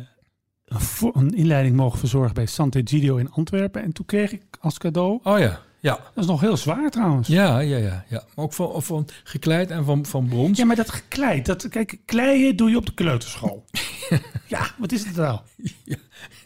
een 1.14 1.34
inleiding 1.34 1.76
mogen 1.76 2.00
verzorgen 2.00 2.34
bij 2.34 2.46
Sant'Egidio 2.46 3.16
in 3.16 3.32
Antwerpen. 3.32 3.84
En 3.84 3.92
toen 3.92 4.06
kreeg 4.06 4.32
ik 4.32 4.44
als 4.60 4.78
cadeau... 4.78 5.20
oh 5.24 5.40
ja, 5.40 5.62
ja. 5.80 5.92
Dat 6.16 6.24
is 6.24 6.26
nog 6.30 6.42
heel 6.42 6.58
zwaar 6.58 6.90
trouwens. 6.90 7.28
Ja, 7.28 7.60
ja, 7.60 7.78
ja, 7.78 8.06
ja. 8.10 8.24
Maar 8.36 8.46
ook 8.46 8.54
van, 8.54 8.84
van 8.84 9.08
gekleid 9.24 9.72
en 9.72 9.86
van, 9.86 10.06
van 10.06 10.28
brons. 10.28 10.58
Ja, 10.58 10.66
maar 10.66 10.76
dat 10.76 10.90
gekleid, 10.90 11.46
dat, 11.46 11.70
kijk, 11.70 11.98
kleien 12.06 12.56
doe 12.56 12.70
je 12.70 12.78
op 12.78 12.86
de 12.86 12.94
kleuterschool. 12.94 13.66
ja, 14.48 14.68
wat 14.78 14.92
is 14.92 15.06
het 15.06 15.16
nou? 15.16 15.40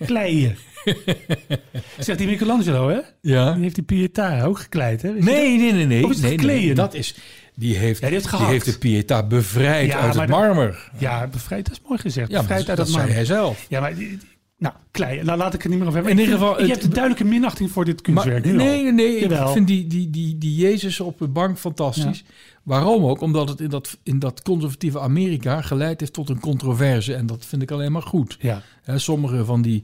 Kleien. 0.06 0.58
Zegt 2.00 2.18
die 2.18 2.28
Michelangelo, 2.28 2.90
hè? 2.90 3.00
Ja. 3.22 3.54
Die 3.54 3.62
heeft 3.62 3.88
die 3.88 4.10
Pietà 4.10 4.44
ook 4.44 4.60
gekleid, 4.60 5.02
hè? 5.02 5.14
Weet 5.14 5.24
Nee, 5.24 5.58
nee, 5.58 5.72
nee, 5.72 5.86
nee. 5.86 6.04
Of 6.04 6.12
is 6.12 6.22
het 6.22 6.26
nee, 6.42 6.46
nee? 6.46 6.74
Dat 6.74 6.94
is, 6.94 7.16
die 7.56 7.78
heeft, 7.78 8.00
Ja, 8.02 8.08
die 8.08 8.16
heeft 8.16 8.38
die 8.38 8.46
heeft 8.46 8.82
de 8.82 9.04
Pietà 9.04 9.28
bevrijd 9.28 9.88
Ja, 9.88 10.00
uit 10.00 10.16
het 10.16 10.30
marmer. 10.30 10.92
Ja, 10.98 11.28
bevrijd, 11.28 11.66
dat 11.66 11.74
is 11.74 11.82
mooi 11.88 12.00
gezegd. 12.00 12.32
Ja, 12.32 12.40
bevrijd 12.40 12.60
dat, 12.60 12.70
uit 12.70 12.78
dat 12.78 12.88
zei 12.88 12.98
marmer. 12.98 13.16
hij 13.16 13.26
zelf. 13.26 13.66
Ja, 13.70 13.80
maar... 13.80 13.96
die- 13.96 14.20
Nou. 14.64 15.24
Nou, 15.24 15.38
laat 15.38 15.54
ik 15.54 15.62
het 15.62 15.72
niet 15.72 15.80
meer 15.80 15.88
over 15.88 16.00
hebben. 16.04 16.12
In 16.12 16.20
ieder 16.24 16.34
geval, 16.40 16.56
Je 16.56 16.62
het- 16.62 16.72
hebt 16.72 16.84
een 16.84 16.90
duidelijke 16.90 17.26
minachting 17.26 17.72
voor 17.72 17.86
dit 17.86 18.02
kunstwerk. 18.02 18.46
nee, 18.46 18.56
nee, 18.56 18.92
nee. 18.92 19.16
Ik 19.18 19.48
vind 19.48 19.68
die, 19.68 19.88
die, 19.88 20.10
die, 20.10 20.38
die 20.38 20.56
Jezus 20.56 21.00
op 21.00 21.20
de 21.20 21.28
bank 21.28 21.58
fantastisch. 21.58 22.24
Waarom 22.64 23.06
ook? 23.06 23.22
Omdat 23.22 23.50
het 23.50 23.60
in 23.62 23.70
dat, 23.70 23.98
in 24.04 24.20
dat 24.20 24.42
conservatieve 24.42 25.00
Amerika 25.00 25.62
geleid 25.62 26.00
heeft 26.00 26.14
tot 26.14 26.30
een 26.30 26.40
controverse. 26.40 27.16
En 27.16 27.26
dat 27.26 27.46
vind 27.46 27.62
ik 27.62 27.72
alleen 27.72 27.92
maar 27.92 28.02
goed. 28.02 28.38
Ja. 28.40 28.62
Hè, 28.84 29.00
sommige 29.00 29.46
van 29.46 29.62
die 29.62 29.84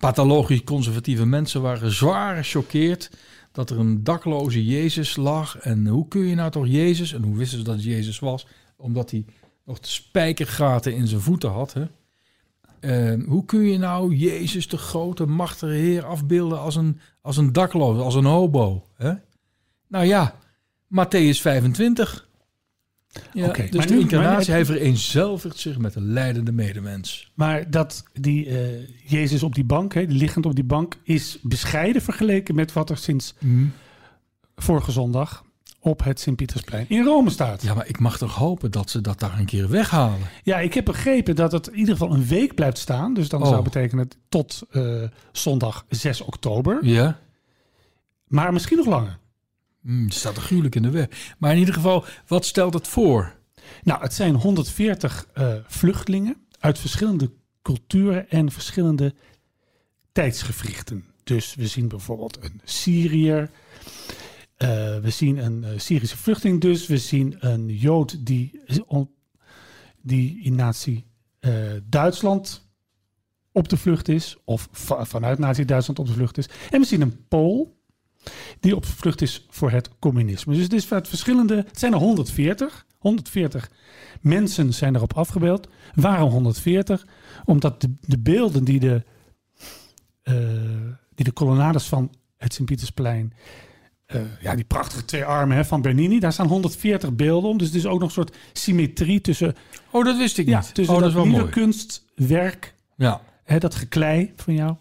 pathologisch 0.00 0.64
conservatieve 0.64 1.26
mensen 1.26 1.62
waren 1.62 1.90
zwaar 1.92 2.36
gechoqueerd 2.36 3.10
dat 3.52 3.70
er 3.70 3.78
een 3.78 4.04
dakloze 4.04 4.64
Jezus 4.64 5.16
lag. 5.16 5.58
En 5.58 5.86
hoe 5.86 6.08
kun 6.08 6.26
je 6.26 6.34
nou 6.34 6.50
toch 6.50 6.66
Jezus, 6.66 7.12
en 7.12 7.22
hoe 7.22 7.36
wisten 7.36 7.58
ze 7.58 7.64
dat 7.64 7.74
het 7.74 7.84
Jezus 7.84 8.18
was? 8.18 8.46
Omdat 8.76 9.10
hij 9.10 9.24
nog 9.64 9.80
de 9.80 9.88
spijkergaten 9.88 10.94
in 10.94 11.06
zijn 11.06 11.20
voeten 11.20 11.50
had. 11.50 11.72
Hè? 11.72 11.82
Eh, 12.80 13.14
hoe 13.26 13.44
kun 13.44 13.60
je 13.60 13.78
nou 13.78 14.14
Jezus, 14.14 14.68
de 14.68 14.76
grote, 14.78 15.26
machtige 15.26 15.72
Heer, 15.72 16.04
afbeelden 16.04 16.60
als 16.60 16.76
een, 16.76 16.98
als 17.20 17.36
een 17.36 17.52
dakloze, 17.52 18.02
als 18.02 18.14
een 18.14 18.24
hobo? 18.24 18.84
Hè? 18.94 19.12
Nou 19.88 20.04
ja, 20.04 20.34
Matthäus 20.88 21.40
25. 21.40 22.28
Ja, 23.32 23.52
dus 23.70 23.86
de 23.86 23.94
nu- 23.94 24.00
incarnatie, 24.00 24.52
hij 24.52 24.64
vereenzelvigt 24.64 25.58
zich 25.58 25.78
met 25.78 25.92
de 25.92 26.00
leidende 26.00 26.52
medemens. 26.52 27.32
Maar 27.34 27.70
dat 27.70 28.04
die 28.12 28.46
eh, 28.46 28.88
Jezus 29.06 29.42
op 29.42 29.54
die 29.54 29.64
bank, 29.64 29.94
hè, 29.94 30.06
die 30.06 30.18
liggend 30.18 30.46
op 30.46 30.54
die 30.54 30.64
bank, 30.64 30.96
is 31.02 31.38
bescheiden 31.42 32.02
vergeleken 32.02 32.54
met 32.54 32.72
wat 32.72 32.90
er 32.90 32.96
sinds 32.96 33.34
vorige 34.56 34.92
zondag 34.92 35.44
op 35.80 36.04
het 36.04 36.20
Sint-Pietersplein 36.20 36.86
in 36.88 37.04
Rome 37.04 37.30
staat. 37.30 37.62
Ja. 37.62 37.68
Ja, 37.68 37.74
maar 37.74 37.86
ik 37.86 37.98
mag 37.98 38.18
toch 38.18 38.34
hopen 38.34 38.70
dat 38.70 38.90
ze 38.90 39.00
dat 39.00 39.20
daar 39.20 39.38
een 39.38 39.46
keer 39.46 39.68
weghalen. 39.68 40.18
ik 40.44 40.74
heb 40.74 40.84
begrepen 40.84 41.36
dat 41.36 41.52
het 41.52 41.66
in 41.68 41.78
ieder 41.78 41.96
geval 41.96 42.14
een 42.14 42.26
week 42.26 42.54
blijft 42.54 42.78
staan. 42.78 43.14
Dus 43.14 43.28
dan 43.28 43.42
Oh. 43.42 43.48
zou 43.48 43.62
betekenen 43.62 44.08
tot 44.28 44.62
eh, 44.70 45.02
zondag 45.32 45.84
6 45.88 46.20
oktober. 46.20 46.78
Ja? 46.84 47.18
Maar 48.26 48.52
misschien 48.52 48.76
nog 48.76 48.86
langer. 48.86 49.18
Hmm, 49.80 50.04
het 50.04 50.14
staat 50.14 50.36
er 50.36 50.42
gruwelijk 50.42 50.74
in 50.74 50.82
de 50.82 50.90
weg. 50.90 51.34
Maar 51.38 51.52
in 51.52 51.58
ieder 51.58 51.74
geval, 51.74 52.04
wat 52.26 52.44
stelt 52.44 52.74
het 52.74 52.88
voor? 52.88 53.34
Nou, 53.82 54.02
het 54.02 54.14
zijn 54.14 54.34
140 54.34 55.26
eh, 55.32 55.52
vluchtelingen 55.66 56.36
uit 56.58 56.78
verschillende 56.78 57.30
culturen 57.62 58.30
en 58.30 58.50
verschillende 58.52 59.14
tijdsgevrichten. 60.12 61.04
Dus 61.24 61.54
we 61.54 61.66
zien 61.66 61.88
bijvoorbeeld 61.88 62.38
een 62.44 62.60
Syriër. 62.64 63.50
Eh, 64.58 64.68
we 64.98 65.10
zien 65.10 65.36
een 65.44 65.64
eh, 65.64 65.70
Syrische 65.78 66.16
vluchteling 66.16 66.60
dus. 66.60 66.86
We 66.86 66.98
zien 66.98 67.36
een 67.38 67.66
Jood 67.76 68.26
die, 68.26 68.60
die 70.02 70.42
in 70.42 70.54
nazi 70.54 71.04
eh, 71.38 71.52
Duitsland 71.84 72.66
op 73.52 73.68
de 73.68 73.76
vlucht 73.76 74.08
is. 74.08 74.36
Of 74.44 74.68
va- 74.72 75.04
vanuit 75.04 75.38
nazi 75.38 75.64
Duitsland 75.64 75.98
op 75.98 76.06
de 76.06 76.12
vlucht 76.12 76.38
is. 76.38 76.48
En 76.70 76.80
we 76.80 76.86
zien 76.86 77.00
een 77.00 77.26
Pool 77.28 77.76
die 78.60 78.76
op 78.76 78.82
de 78.82 78.88
vlucht 78.88 79.20
is 79.22 79.46
voor 79.50 79.70
het 79.70 79.90
communisme. 79.98 80.54
Dus 80.54 80.62
het 80.62 80.72
is 80.72 80.92
uit 80.92 81.08
verschillende... 81.08 81.56
Het 81.56 81.78
zijn 81.78 81.92
er 81.92 81.98
140. 81.98 82.86
140 82.98 83.70
mensen 84.20 84.74
zijn 84.74 84.94
erop 84.94 85.12
afgebeeld. 85.12 85.68
Waarom 85.94 86.30
140? 86.30 87.06
Omdat 87.44 87.80
de, 87.80 87.94
de 88.00 88.18
beelden 88.18 88.64
die 88.64 88.80
de, 88.80 89.02
die 91.14 91.24
de 91.24 91.32
kolonnades 91.32 91.86
van 91.86 92.10
het 92.36 92.54
Sint-Pietersplein... 92.54 93.32
eh, 94.08 94.20
ja, 94.40 94.54
die 94.54 94.64
prachtige 94.64 95.04
twee 95.04 95.24
armen 95.24 95.56
hè, 95.56 95.64
van 95.64 95.82
Bernini. 95.82 96.18
Daar 96.18 96.32
staan 96.32 96.46
140 96.46 97.14
beelden 97.14 97.50
om. 97.50 97.58
Dus 97.58 97.66
het 97.66 97.76
is 97.76 97.86
ook 97.86 97.98
nog 98.00 98.08
een 98.08 98.14
soort 98.14 98.36
symmetrie 98.52 99.20
tussen, 99.20 99.54
Oh, 99.90 100.04
dat 100.04 100.16
wist 100.16 100.38
ik 100.38 100.46
ja, 100.48 100.58
niet. 100.60 100.74
tussen 100.74 100.94
oh, 100.94 101.00
dat 101.00 101.12
nieuwe 101.14 101.28
mooi. 101.30 101.48
kunstwerk, 101.50 102.74
Ja, 102.96 103.20
hè, 103.44 103.58
dat 103.58 103.74
geklei 103.74 104.32
van 104.36 104.54
jou, 104.54 104.74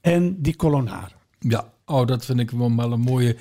en 0.00 0.42
die 0.42 0.56
kolonnade. 0.56 1.12
ja. 1.38 1.74
Oh, 1.88 2.06
dat 2.06 2.24
vind 2.24 2.40
ik 2.40 2.50
wel 2.50 2.92
een 2.92 3.00
mooie 3.00 3.36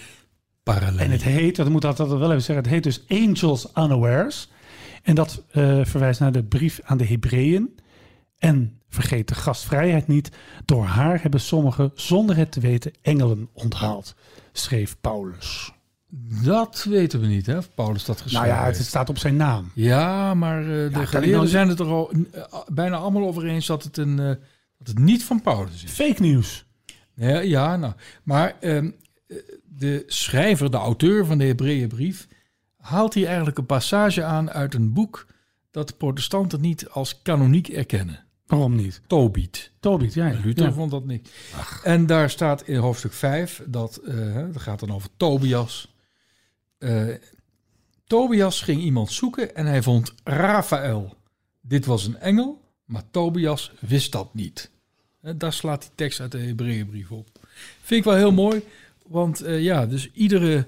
parallel. 0.63 1.00
En 1.00 1.12
het 1.12 1.24
heet, 1.24 1.56
dat 1.56 1.70
moet 1.70 1.86
altijd 1.86 2.10
wel 2.10 2.30
even 2.30 2.41
zeggen, 2.44 2.63
het 2.63 2.74
heet 2.74 2.84
dus 2.84 3.04
Angels 3.08 3.68
Unawares. 3.76 4.50
En 5.04 5.15
dat 5.15 5.44
eh, 5.52 5.80
verwijst 5.86 6.20
naar 6.20 6.32
de 6.32 6.44
brief 6.44 6.80
aan 6.84 6.98
de 6.98 7.06
Hebreeën. 7.06 7.76
En 8.38 8.80
vergeet 8.95 9.27
de 9.27 9.36
gastvrijheid 9.36 10.08
niet. 10.08 10.29
Door 10.65 10.86
haar 10.86 11.21
hebben 11.21 11.39
sommigen, 11.39 11.91
zonder 11.95 12.38
het 12.38 12.51
te 12.51 12.60
weten, 12.60 12.91
engelen 13.01 13.49
onthaald, 13.53 14.15
schreef 14.51 14.95
Paulus. 15.01 15.73
Dat 16.43 16.86
weten 16.89 17.19
we 17.19 17.27
niet, 17.27 17.45
hè? 17.45 17.58
Of 17.58 17.73
Paulus 17.73 18.05
dat 18.05 18.21
geschreven 18.21 18.47
Nou 18.47 18.60
ja, 18.60 18.65
het 18.65 18.77
heeft. 18.77 18.89
staat 18.89 19.10
op 19.10 19.17
zijn 19.17 19.36
naam. 19.36 19.71
Ja, 19.73 20.34
maar 20.34 20.60
eh, 20.62 20.65
de 20.65 20.89
ik 21.01 21.08
geleerden 21.08 21.31
nou- 21.31 21.47
zijn 21.47 21.69
het 21.69 21.79
er 21.79 21.86
al 21.86 22.12
eh, 22.12 22.43
bijna 22.67 22.97
allemaal 22.97 23.27
over 23.27 23.45
eens 23.45 23.65
dat 23.65 23.84
het, 23.84 23.97
een, 23.97 24.19
eh, 24.19 24.25
dat 24.77 24.88
het 24.88 24.99
niet 24.99 25.23
van 25.23 25.41
Paulus 25.41 25.84
is. 25.84 25.91
Fake 25.91 26.21
nieuws. 26.21 26.65
Ja, 27.15 27.39
ja 27.39 27.75
nou. 27.75 27.93
Maar 28.23 28.55
ehm, 28.60 28.91
eh, 29.27 29.38
de 29.63 30.03
schrijver, 30.08 30.71
de 30.71 30.77
auteur 30.77 31.25
van 31.25 31.38
de 31.38 31.45
Hebreeënbrief, 31.45 32.27
haalt 32.77 33.13
hier 33.13 33.27
eigenlijk 33.27 33.58
een 33.58 33.65
passage 33.65 34.23
aan 34.23 34.51
uit 34.51 34.73
een 34.73 34.93
boek 34.93 35.25
dat 35.71 35.88
de 35.88 35.95
protestanten 35.95 36.62
niet 36.62 36.89
als 36.89 37.21
kanoniek 37.21 37.67
erkennen. 37.67 38.25
Waarom 38.47 38.75
niet? 38.75 39.01
Tobiet. 39.08 39.71
Tobiet, 39.79 40.13
ja. 40.13 40.27
ja. 40.27 40.39
Luther 40.43 40.65
Ja. 40.65 40.71
vond 40.73 40.91
dat 40.91 41.05
niet. 41.05 41.31
En 41.84 42.05
daar 42.05 42.29
staat 42.29 42.67
in 42.67 42.75
hoofdstuk 42.75 43.13
5 43.13 43.63
dat, 43.67 43.97
eh 43.97 44.36
dat 44.36 44.62
gaat 44.62 44.79
dan 44.79 44.91
over 44.91 45.10
Tobias. 45.17 45.93
Eh, 46.77 47.08
Tobias 48.08 48.62
ging 48.62 48.81
iemand 48.81 49.12
zoeken 49.12 49.55
en 49.55 49.65
hij 49.65 49.81
vond 49.84 50.13
Raphaël. 50.23 51.15
Dit 51.62 51.86
was 51.86 52.05
een 52.05 52.17
engel, 52.17 52.62
maar 52.86 53.03
Tobias 53.12 53.71
wist 53.79 54.12
dat 54.12 54.34
niet. 54.34 54.71
Eh, 55.21 55.34
daar 55.38 55.53
slaat 55.53 55.81
die 55.81 55.91
tekst 55.95 56.19
uit 56.19 56.31
de 56.31 56.39
Hebreeënbrief 56.39 57.12
op. 57.12 57.27
Vind 57.81 57.99
ik 57.99 58.05
wel 58.05 58.15
heel 58.15 58.31
mooi, 58.31 58.63
want 59.08 59.43
ja, 59.45 59.86
dus 59.86 60.12
iedere 60.12 60.67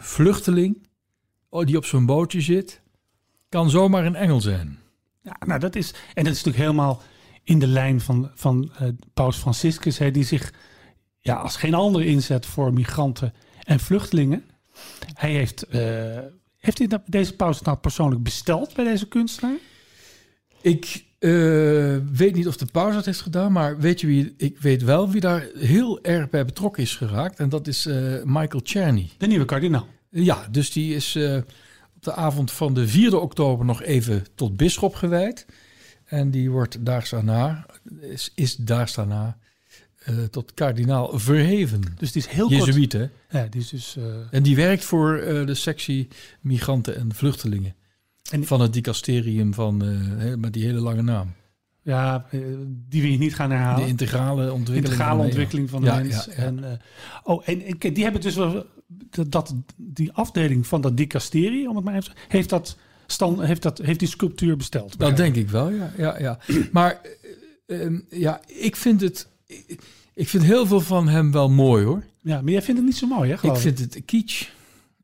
vluchteling 0.00 0.86
oh, 1.48 1.66
die 1.66 1.76
op 1.76 1.84
zo'n 1.84 2.06
bootje 2.06 2.40
zit, 2.40 2.80
kan 3.48 3.70
zomaar 3.70 4.06
een 4.06 4.14
engel 4.16 4.40
zijn. 4.40 4.78
Ja, 5.24 5.36
nou 5.46 5.60
dat 5.60 5.76
is, 5.76 5.94
en 6.14 6.24
dat 6.24 6.32
is 6.32 6.42
natuurlijk 6.44 6.64
helemaal 6.64 7.02
in 7.44 7.58
de 7.58 7.66
lijn 7.66 8.00
van, 8.00 8.30
van 8.34 8.70
eh, 8.78 8.88
Paus 9.14 9.36
Franciscus, 9.36 9.98
hè, 9.98 10.10
die 10.10 10.24
zich 10.24 10.52
ja, 11.20 11.34
als 11.34 11.56
geen 11.56 11.74
ander 11.74 12.02
inzet 12.04 12.46
voor 12.46 12.72
migranten 12.72 13.32
en 13.62 13.80
vluchtelingen. 13.80 14.44
Hij 15.14 15.30
heeft, 15.32 15.62
eh, 15.62 15.80
heeft 16.58 16.78
hij 16.78 16.86
dat- 16.86 17.02
deze 17.06 17.36
paus 17.36 17.60
nou 17.62 17.76
persoonlijk 17.76 18.22
besteld 18.22 18.74
bij 18.74 18.84
deze 18.84 19.08
kunstenaar? 19.08 19.56
Ik 20.60 21.04
eh, 21.18 21.30
weet 22.12 22.34
niet 22.34 22.46
of 22.46 22.56
de 22.56 22.66
paus 22.72 22.94
dat 22.94 23.04
heeft 23.04 23.20
gedaan, 23.20 23.52
maar 23.52 23.78
weet 23.78 24.00
je 24.00 24.06
wie? 24.06 24.34
Ik 24.36 24.58
weet 24.58 24.82
wel 24.82 25.10
wie 25.10 25.20
daar 25.20 25.46
heel 25.58 26.02
erg 26.02 26.30
bij 26.30 26.44
betrokken 26.44 26.82
is 26.82 26.96
geraakt. 26.96 27.38
En 27.38 27.48
dat 27.48 27.66
is 27.66 27.84
Michael 28.24 28.62
Czerny. 28.62 29.10
De 29.18 29.26
nieuwe 29.26 29.44
kardinaal. 29.44 29.86
Ja, 30.10 30.48
dus 30.50 30.72
die 30.72 30.94
is 30.94 31.18
de 32.04 32.12
avond 32.14 32.50
van 32.52 32.74
de 32.74 32.88
4e 32.88 33.14
oktober 33.14 33.64
nog 33.66 33.82
even 33.82 34.24
tot 34.34 34.56
bisschop 34.56 34.94
gewijd. 34.94 35.46
En 36.04 36.30
die 36.30 36.50
wordt 36.50 36.84
daags 36.86 37.10
daarna, 37.10 37.66
is, 38.00 38.32
is 38.34 38.56
daags 38.56 38.94
daarna 38.94 39.38
eh, 39.98 40.14
tot 40.30 40.54
kardinaal 40.54 41.18
verheven. 41.18 41.80
Dus 41.98 42.12
die 42.12 42.22
is 42.22 42.28
heel 42.28 42.48
kort. 42.48 42.64
Jezuïet, 42.64 42.92
hè? 42.92 43.06
Ja, 43.30 43.46
die 43.50 43.60
is 43.60 43.68
dus, 43.68 43.96
eh, 43.96 44.04
En 44.30 44.42
die 44.42 44.56
werkt 44.56 44.84
voor 44.84 45.16
eh, 45.18 45.46
de 45.46 45.54
sectie 45.54 46.08
migranten 46.40 46.96
en 46.96 47.14
vluchtelingen. 47.14 47.74
En- 48.30 48.44
van 48.44 48.60
het 48.60 48.72
dicasterium 48.72 49.54
van, 49.54 49.76
met 50.40 50.52
die 50.52 50.64
hele 50.64 50.80
lange 50.80 51.02
naam. 51.02 51.32
Ja, 51.82 52.26
die 52.88 53.02
wil 53.02 53.10
je 53.10 53.18
niet 53.18 53.34
gaan 53.34 53.50
herhalen. 53.50 53.82
De 53.82 53.88
integrale 53.88 54.52
ontwikkeling. 54.52 54.84
integrale 54.84 55.08
van 55.10 55.18
de- 55.18 55.24
ontwikkeling 55.24 55.70
van 55.70 55.80
de 55.80 55.86
Ja, 55.86 55.94
mens. 55.96 56.24
ja, 56.24 56.32
ja. 56.36 56.42
En, 56.42 56.80
oh, 57.22 57.48
en, 57.48 57.78
die 57.92 58.02
hebben 58.02 58.20
dus 58.20 58.34
wel 58.34 58.66
dat, 59.10 59.32
dat 59.32 59.54
die 59.76 60.12
afdeling 60.12 60.66
van 60.66 60.80
dat 60.80 60.96
dicasterie, 60.96 61.68
om 61.68 61.76
het 61.76 61.84
maar 61.84 61.94
even 61.94 62.14
te 62.14 62.20
heeft 62.28 62.48
dat 62.48 62.76
stand, 63.06 63.40
heeft 63.40 63.62
dat 63.62 63.78
heeft 63.78 63.98
die 63.98 64.08
sculptuur 64.08 64.56
besteld. 64.56 64.98
Dat 64.98 65.16
denk 65.16 65.36
ik 65.36 65.50
wel, 65.50 65.70
ja. 65.70 65.92
ja, 65.96 66.18
ja. 66.18 66.38
Maar 66.72 67.00
eh, 67.66 67.84
ehm, 67.84 68.00
ja, 68.10 68.40
ik 68.46 68.76
vind 68.76 69.00
het... 69.00 69.28
Ik, 70.14 70.28
vind 70.28 70.44
heel 70.44 70.66
veel 70.66 70.80
van 70.80 71.08
hem 71.08 71.32
wel 71.32 71.50
mooi, 71.50 71.84
hoor. 71.84 72.04
Ja, 72.20 72.40
maar 72.40 72.52
jij 72.52 72.62
vindt 72.62 72.80
het 72.80 72.88
niet 72.88 72.98
zo 72.98 73.06
mooi, 73.06 73.30
hè? 73.30 73.48
Ik 73.50 73.56
vind 73.56 73.78
het 73.78 74.02
kitsch. 74.04 74.48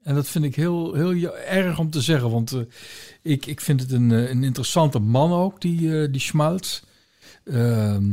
En 0.03 0.14
dat 0.14 0.29
vind 0.29 0.44
ik 0.44 0.55
heel, 0.55 0.94
heel 0.94 1.37
erg 1.37 1.79
om 1.79 1.90
te 1.90 2.00
zeggen. 2.00 2.31
Want 2.31 2.53
eh, 2.53 2.61
ik, 3.22 3.46
ik 3.46 3.61
vind 3.61 3.81
het 3.81 3.92
een, 3.92 4.12
eh, 4.12 4.29
een 4.29 4.44
interessante 4.44 4.98
man 4.98 5.33
ook, 5.33 5.61
die, 5.61 6.03
eh 6.03 6.12
die 6.12 6.20
Schmalz. 6.20 6.81
Ehm, 7.44 8.12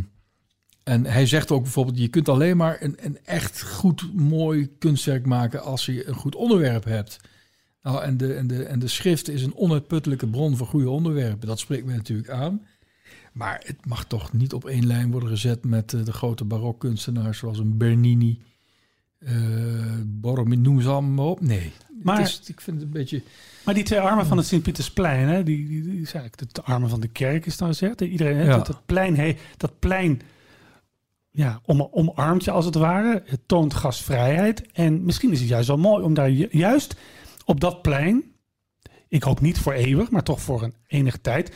en 0.88 1.06
hij 1.06 1.26
zegt 1.26 1.52
ook 1.52 1.62
bijvoorbeeld... 1.63 1.97
je 1.97 2.08
kunt 2.08 2.30
alleen 2.30 2.58
maar 2.58 2.78
een, 2.80 2.95
een 3.00 3.17
echt 3.26 3.63
goed, 3.63 4.13
mooi 4.13 4.69
kunstwerk 4.80 5.26
maken... 5.26 5.63
als 5.63 5.86
je 5.86 6.08
een 6.08 6.13
goed 6.15 6.36
onderwerp 6.36 6.84
hebt. 6.84 7.19
Nou, 7.82 8.04
en 8.04 8.17
de, 8.17 8.34
en, 8.34 8.47
de, 8.47 8.63
en 8.63 8.80
de 8.80 8.88
schrift 8.88 9.30
is 9.30 9.43
een 9.43 9.56
onuitputtelijke 9.56 10.28
bron 10.28 10.58
voor 10.58 10.67
goede 10.67 10.89
onderwerpen. 10.89 11.47
Dat 11.47 11.60
spreekt 11.60 11.86
mij 11.86 11.95
natuurlijk 11.95 12.30
aan. 12.30 12.65
Maar 13.34 13.62
het 13.65 13.86
mag 13.86 14.06
toch 14.06 14.34
niet 14.34 14.54
op 14.54 14.65
één 14.65 14.88
lijn 14.88 15.12
worden 15.12 15.30
gezet... 15.30 15.65
met 15.65 15.93
eh, 15.93 16.04
de 16.06 16.13
grote 16.13 16.45
barokkunstenaars 16.45 17.38
zoals 17.38 17.60
een 17.60 17.78
Bernini... 17.78 18.41
eh 19.19 19.36
Borromini, 20.06 20.62
noem 20.62 20.82
ze 20.82 20.89
allemaal 20.89 21.30
op. 21.30 21.41
Nee, 21.41 21.71
Maar- 22.04 22.17
het 22.19 22.28
is, 22.28 22.50
ik 22.50 22.62
vind 22.62 22.78
het 22.78 22.86
een 22.86 22.91
beetje... 22.93 23.21
Maar 23.65 23.73
die 23.73 23.84
twee 23.84 24.00
armen 24.00 24.26
van 24.26 24.38
het 24.38 24.45
Sint-Pietersplein, 24.45 25.28
hè, 25.28 25.43
die, 25.43 25.67
die, 25.67 25.82
die 25.84 26.02
is 26.02 26.13
eigenlijk 26.13 26.54
de, 26.56 26.62
armen 26.62 26.89
van 26.89 27.00
de 27.00 27.08
kerk, 27.08 27.45
is 27.45 27.58
nou 27.58 27.71
gezegd. 27.71 28.02
Iedereen, 28.02 28.36
hè, 28.38 28.43
Ja. 28.43 28.56
dat, 28.56 28.65
dat 28.67 28.86
plein, 28.86 29.15
he, 29.15 29.38
dat 29.58 29.80
plein 29.80 30.21
ja, 31.38 31.62
om, 31.65 31.88
omarmt 31.91 32.43
je 32.43 32.52
als 32.52 32.65
het 32.65 32.76
ware. 32.76 33.23
Het 33.26 33.41
toont 33.45 33.73
gastvrijheid. 33.73 34.71
En 34.71 35.06
misschien 35.06 35.32
is 35.32 35.39
het 35.39 35.50
juist 35.50 35.67
wel 35.67 35.78
mooi 35.78 36.04
om 36.04 36.13
daar 36.13 36.32
ju- 36.32 36.47
juist 36.52 36.95
op 37.45 37.60
dat 37.60 37.82
plein, 37.82 38.23
ik 39.08 39.23
hoop 39.23 39.41
niet 39.41 39.60
voor 39.60 39.73
eeuwig, 39.73 40.12
maar 40.12 40.23
toch 40.23 40.41
voor 40.41 40.63
een 40.63 40.73
enige 40.88 41.21
tijd, 41.21 41.56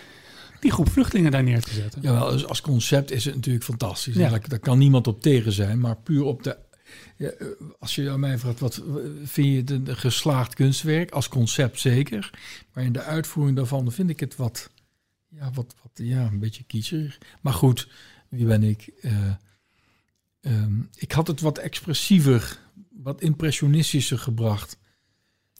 die 0.60 0.72
groep 0.72 0.90
vluchtelingen 0.90 1.32
daar 1.32 1.44
neer 1.44 1.62
te 1.62 1.74
zetten. 1.74 2.02
Jawel, 2.02 2.32
dus 2.32 2.48
als 2.48 2.62
concept 2.62 3.12
is 3.12 3.26
het 3.26 3.36
natuurlijk 3.36 3.66
fantastisch. 3.66 4.16
Ja. 4.16 4.30
Daar, 4.30 4.60
kan 4.60 4.78
niemand 4.78 5.08
op 5.08 5.22
tegen 5.22 5.52
zijn. 5.52 5.80
Maar 5.80 5.96
puur 5.96 6.24
op 6.24 6.44
de... 6.44 6.58
Ja, 7.18 7.30
eh, 7.30 7.48
als 7.80 7.96
je 7.96 8.10
aan 8.10 8.20
mij 8.20 8.38
vraagt, 8.38 8.60
wat 8.60 8.78
eh, 8.78 8.84
vind 9.24 9.48
je 9.48 9.74
het 9.74 9.88
een 9.88 9.98
geslaagd 9.98 10.54
kunstwerk? 10.54 11.12
Als 11.12 11.28
concept 11.28 11.80
zeker. 11.80 12.30
Maar 12.74 12.84
in 12.84 12.94
de 12.94 13.02
uitvoering 13.02 13.58
daarvan 13.58 13.92
vind 13.92 14.10
ik 14.10 14.20
het 14.20 14.36
wat... 14.36 14.70
Ja, 15.28 15.52
wat, 15.54 15.76
wat, 15.82 15.92
ja 15.94 16.26
een 16.26 16.40
beetje 16.40 16.64
kitscherig. 16.64 17.18
Maar 17.42 17.54
goed, 17.54 17.88
wie 18.30 18.46
ben 18.46 18.64
ik? 18.64 18.92
Eh, 19.02 19.12
ehm, 20.42 20.80
ik 20.96 21.12
had 21.12 21.28
het 21.28 21.42
wat 21.42 21.58
expressiever, 21.58 22.60
wat 22.90 23.22
impressionistischer 23.22 24.20
gebracht. 24.20 24.78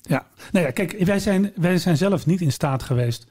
Ja, 0.02 0.28
nou 0.52 0.66
ja, 0.66 0.72
kijk, 0.72 1.04
wij 1.06 1.20
zijn, 1.20 1.52
wij 1.56 1.78
zijn 1.78 1.98
zelf 1.98 2.26
niet 2.26 2.42
in 2.42 2.52
staat 2.52 2.84
geweest 2.84 3.28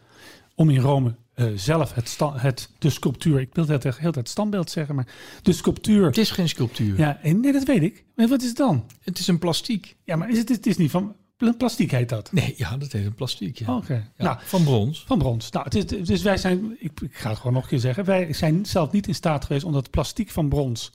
om 0.54 0.70
in 0.70 0.80
Rome 0.80 1.14
eh, 1.34 1.46
zelf 1.54 1.94
het, 1.94 2.18
het, 2.34 2.70
de 2.78 2.90
sculptuur, 2.90 3.40
ik 3.40 3.54
wil 3.54 3.66
het 3.66 3.82
heel 3.82 3.92
de 4.02 4.10
tijd 4.10 4.28
standbeeld 4.28 4.70
zeggen, 4.70 4.94
maar 4.94 5.06
de 5.42 5.52
sculptuur. 5.52 6.06
Het 6.06 6.18
is 6.18 6.30
geen 6.30 6.48
sculptuur. 6.48 6.98
Ja, 6.98 7.18
en, 7.22 7.40
nee, 7.40 7.52
dat 7.52 7.64
weet 7.64 7.82
ik. 7.82 8.04
Maar 8.14 8.28
wat 8.28 8.42
is 8.42 8.48
het 8.48 8.56
dan? 8.56 8.84
Het 9.02 9.18
is 9.18 9.26
een 9.26 9.38
plastiek. 9.38 9.96
Ja, 10.04 10.16
maar 10.16 10.30
is 10.30 10.38
het, 10.38 10.48
het 10.48 10.66
is 10.66 10.76
niet 10.76 10.90
van 10.90 11.16
pl- 11.36 11.50
plastiek 11.58 11.90
heet 11.90 12.08
dat. 12.08 12.32
Nee, 12.32 12.54
ja, 12.56 12.76
dat 12.76 12.92
heet 12.92 13.04
een 13.06 13.14
plastiek. 13.14 13.58
Ja. 13.58 13.76
Oké. 13.76 13.94
Ja, 14.16 14.24
Nou, 14.24 14.38
van 14.42 14.64
brons. 14.64 15.04
van 15.06 15.18
brons. 15.18 15.50
Nou, 15.50 15.64
het 15.64 15.92
is, 15.92 16.06
dus 16.06 16.22
wij 16.22 16.36
zijn, 16.36 16.76
ik, 16.78 17.00
ik 17.00 17.16
ga 17.16 17.28
het 17.28 17.38
gewoon 17.38 17.52
nog 17.52 17.62
een 17.62 17.68
keer 17.68 17.78
zeggen, 17.78 18.04
wij 18.04 18.32
zijn 18.32 18.66
zelf 18.66 18.92
niet 18.92 19.06
in 19.06 19.14
staat 19.14 19.44
geweest 19.44 19.64
om 19.64 19.72
dat 19.72 19.90
plastiek 19.90 20.30
van 20.30 20.48
brons 20.48 20.92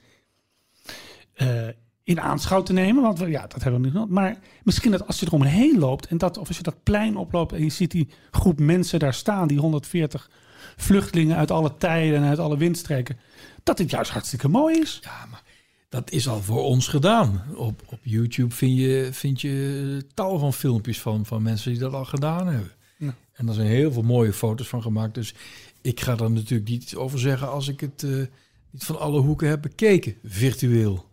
eh, 1.35 1.67
in 2.03 2.21
aanschouw 2.21 2.63
te 2.63 2.73
nemen. 2.73 3.03
Want 3.03 3.19
we, 3.19 3.29
ja, 3.29 3.47
dat 3.47 3.63
hebben 3.63 3.81
we 3.81 3.99
niet. 3.99 4.09
Maar 4.09 4.37
misschien 4.63 4.91
dat 4.91 5.07
als 5.07 5.19
je 5.19 5.25
eromheen 5.25 5.79
loopt 5.79 6.07
en 6.07 6.17
dat, 6.17 6.37
of 6.37 6.47
als 6.47 6.57
je 6.57 6.63
dat 6.63 6.83
plein 6.83 7.17
oploopt 7.17 7.53
en 7.53 7.63
je 7.63 7.69
ziet 7.69 7.91
die 7.91 8.09
groep 8.31 8.59
mensen 8.59 8.99
daar 8.99 9.13
staan, 9.13 9.47
die 9.47 9.59
140 9.59 10.29
vluchtelingen 10.75 11.37
uit 11.37 11.51
alle 11.51 11.77
tijden 11.77 12.23
en 12.23 12.29
uit 12.29 12.39
alle 12.39 12.57
windstreken, 12.57 13.17
dat 13.63 13.77
het 13.77 13.89
juist 13.89 14.11
hartstikke 14.11 14.47
mooi 14.47 14.79
is. 14.79 14.99
Ja, 15.01 15.25
maar 15.31 15.43
dat 15.89 16.11
is 16.11 16.27
al 16.27 16.41
voor 16.41 16.63
ons 16.63 16.87
gedaan. 16.87 17.43
Op, 17.55 17.81
op 17.85 17.99
YouTube 18.01 18.55
vind 18.55 18.77
je, 18.77 19.09
vind 19.11 19.41
je 19.41 20.05
tal 20.13 20.39
van 20.39 20.53
filmpjes 20.53 21.01
van, 21.01 21.25
van 21.25 21.41
mensen 21.41 21.71
die 21.71 21.79
dat 21.79 21.93
al 21.93 22.05
gedaan 22.05 22.47
hebben. 22.47 22.71
Ja. 22.97 23.15
En 23.33 23.45
daar 23.45 23.55
zijn 23.55 23.67
heel 23.67 23.91
veel 23.91 24.01
mooie 24.01 24.33
foto's 24.33 24.67
van 24.67 24.81
gemaakt. 24.81 25.13
Dus 25.13 25.33
ik 25.81 25.99
ga 25.99 26.17
er 26.17 26.31
natuurlijk 26.31 26.69
niet 26.69 26.95
over 26.95 27.19
zeggen 27.19 27.49
als 27.49 27.67
ik 27.67 27.79
het 27.79 28.03
eh, 28.03 28.11
niet 28.69 28.83
van 28.83 28.99
alle 28.99 29.19
hoeken 29.19 29.49
heb 29.49 29.61
bekeken, 29.61 30.15
virtueel. 30.23 31.05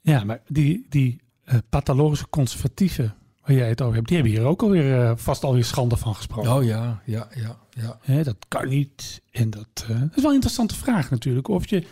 Ja, 0.00 0.24
maar 0.24 0.40
die, 0.46 0.86
die 0.88 1.20
eh, 1.44 1.58
pathologische 1.68 2.28
conservatieven 2.28 3.14
waar 3.44 3.56
jij 3.56 3.68
het 3.68 3.82
over 3.82 3.94
hebt, 3.94 4.08
die 4.08 4.16
hebben 4.16 4.34
hier 4.34 4.44
ook 4.44 4.62
alweer 4.62 5.00
eh, 5.00 5.12
vast 5.16 5.44
alweer 5.44 5.64
schande 5.64 5.96
van 5.96 6.14
gesproken. 6.14 6.52
Oh 6.52 6.64
ja, 6.64 7.02
ja, 7.04 7.28
ja, 7.34 7.58
ja. 7.70 7.98
Hè, 8.00 8.22
dat 8.22 8.36
kan 8.48 8.68
niet. 8.68 9.22
En 9.30 9.50
dat, 9.50 9.84
eh, 9.88 10.00
dat 10.00 10.10
is 10.14 10.22
wel 10.22 10.28
een 10.28 10.34
interessante 10.34 10.74
vraag 10.74 11.10
natuurlijk. 11.10 11.48
Of 11.48 11.68
je 11.68 11.86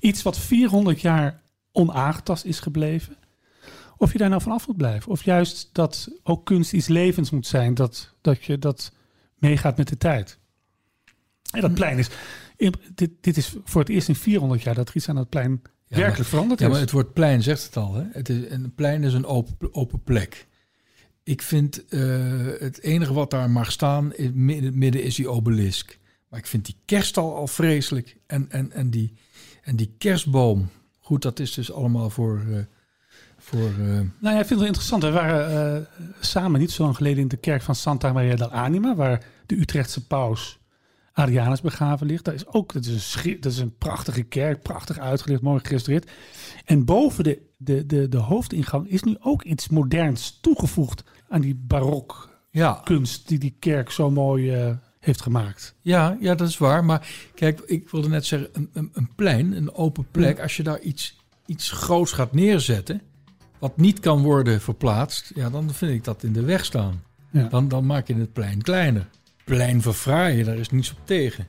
iets 0.00 0.22
wat 0.22 0.38
400 0.38 1.00
jaar 1.00 1.42
onaangetast 1.72 2.44
is 2.44 2.60
gebleven, 2.60 3.16
of 3.96 4.12
je 4.12 4.18
daar 4.18 4.28
nou 4.28 4.42
van 4.42 4.52
af 4.52 4.66
moet 4.66 4.76
blijven. 4.76 5.10
Of 5.10 5.24
juist 5.24 5.68
dat 5.72 6.08
ook 6.22 6.44
kunst 6.44 6.72
iets 6.72 6.88
levens 6.88 7.30
moet 7.30 7.46
zijn, 7.46 7.74
dat, 7.74 8.14
dat 8.20 8.44
je 8.44 8.58
dat 8.58 8.92
meegaat 9.34 9.76
met 9.76 9.88
de 9.88 9.98
tijd. 9.98 10.38
En 11.50 11.60
dat 11.60 11.74
plein 11.74 11.98
is, 11.98 12.08
dit, 12.94 13.10
dit 13.20 13.36
is 13.36 13.56
voor 13.64 13.80
het 13.80 13.90
eerst 13.90 14.08
in 14.08 14.16
400 14.16 14.62
jaar 14.62 14.74
dat 14.74 14.88
er 14.88 14.96
iets 14.96 15.08
aan 15.08 15.16
het 15.16 15.28
plein 15.28 15.62
Ja, 15.88 15.96
werkelijk 15.96 16.28
veranderd 16.28 16.60
Ja, 16.60 16.66
is. 16.66 16.72
maar 16.72 16.80
het 16.80 16.90
woord 16.90 17.12
plein 17.12 17.42
zegt 17.42 17.64
het 17.64 17.76
al. 17.76 17.94
Hè? 17.94 18.02
Het 18.12 18.28
is, 18.28 18.50
een 18.50 18.74
plein 18.74 19.04
is 19.04 19.12
een 19.12 19.26
open, 19.26 19.74
open 19.74 20.02
plek. 20.02 20.46
Ik 21.22 21.42
vind 21.42 21.84
eh, 21.88 22.00
het 22.58 22.80
enige 22.82 23.12
wat 23.12 23.30
daar 23.30 23.50
mag 23.50 23.72
staan 23.72 24.14
in 24.14 24.64
het 24.64 24.74
midden- 24.74 25.02
is 25.02 25.14
die 25.14 25.28
obelisk. 25.28 25.98
Maar 26.28 26.38
ik 26.38 26.46
vind 26.46 26.64
die 26.64 26.76
kerststal 26.84 27.34
al 27.36 27.46
vreselijk. 27.46 28.16
En, 28.26 28.46
en, 28.50 28.72
en, 28.72 28.90
die, 28.90 29.12
en 29.62 29.76
die 29.76 29.94
kerstboom. 29.98 30.68
Goed, 31.00 31.22
dat 31.22 31.38
is 31.38 31.54
dus 31.54 31.72
allemaal 31.72 32.10
voor. 32.10 32.42
eh, 32.50 32.58
voor 33.38 33.68
eh, 33.68 33.76
Nou 33.86 34.08
ja, 34.20 34.30
ik 34.30 34.46
vind 34.46 34.48
het 34.48 34.58
wel 34.58 34.66
interessant. 34.66 35.02
We 35.02 35.10
waren 35.10 35.86
samen 36.20 36.60
niet 36.60 36.70
zo 36.70 36.82
lang 36.82 36.96
geleden 36.96 37.18
in 37.22 37.28
de 37.28 37.36
kerk 37.36 37.62
van 37.62 37.74
Santa 37.74 38.12
Maria 38.12 38.36
del 38.36 38.50
Anima, 38.50 38.94
waar 38.94 39.24
de 39.46 39.56
Utrechtse 39.60 40.06
paus 40.06 40.58
Adrianus 41.16 41.60
begraven 41.60 42.06
ligt. 42.06 42.24
Dat 42.24 42.34
is 42.34 42.46
ook 42.46 42.72
dat 42.72 42.84
is 42.84 43.16
een, 43.24 43.36
dat 43.40 43.52
is 43.52 43.58
een 43.58 43.76
prachtige 43.76 44.22
kerk, 44.22 44.62
prachtig 44.62 44.98
uitgelicht, 44.98 45.42
mooi 45.42 45.60
gerestaureerd. 45.62 46.10
En 46.64 46.84
boven 46.84 47.24
de, 47.24 47.42
de, 47.56 47.86
de, 47.86 48.08
de 48.08 48.18
hoofdingang 48.18 48.88
is 48.88 49.02
nu 49.02 49.16
ook 49.20 49.42
iets 49.42 49.68
moderns 49.68 50.38
toegevoegd 50.40 51.04
aan 51.28 51.40
die 51.40 51.54
barok 51.54 52.38
ja, 52.50 52.80
kunst 52.84 53.28
die 53.28 53.38
die 53.38 53.56
kerk 53.58 53.90
zo 53.90 54.10
mooi 54.10 54.50
eh, 54.50 54.74
heeft 55.00 55.22
gemaakt. 55.22 55.74
ja, 55.80 56.16
ja, 56.20 56.34
dat 56.34 56.48
is 56.48 56.58
waar. 56.58 56.84
Maar 56.84 57.08
kijk, 57.34 57.60
ik 57.60 57.90
wilde 57.90 58.08
net 58.08 58.26
zeggen: 58.26 58.48
een, 58.52 58.70
een, 58.72 58.90
een 58.92 59.08
plein, 59.14 59.52
een 59.52 59.74
open 59.74 60.06
plek. 60.10 60.40
Als 60.40 60.56
je 60.56 60.62
daar 60.62 60.80
iets, 60.80 61.18
iets 61.46 61.70
groots 61.70 62.12
gaat 62.12 62.32
neerzetten. 62.32 63.02
wat 63.58 63.76
niet 63.76 64.00
kan 64.00 64.22
worden 64.22 64.60
verplaatst. 64.60 65.32
ja, 65.34 65.50
dan 65.50 65.70
vind 65.72 65.92
ik 65.92 66.04
dat 66.04 66.22
in 66.22 66.32
de 66.32 66.42
weg 66.42 66.64
staan. 66.64 67.02
Ja. 67.30 67.48
Dan, 67.48 67.68
dan 67.68 67.86
maak 67.86 68.06
je 68.06 68.14
het 68.14 68.32
plein 68.32 68.62
kleiner. 68.62 69.08
Plein 69.46 69.82
verfraaien, 69.82 70.44
daar 70.44 70.56
is 70.56 70.70
niets 70.70 70.90
op 70.90 70.98
tegen. 71.04 71.46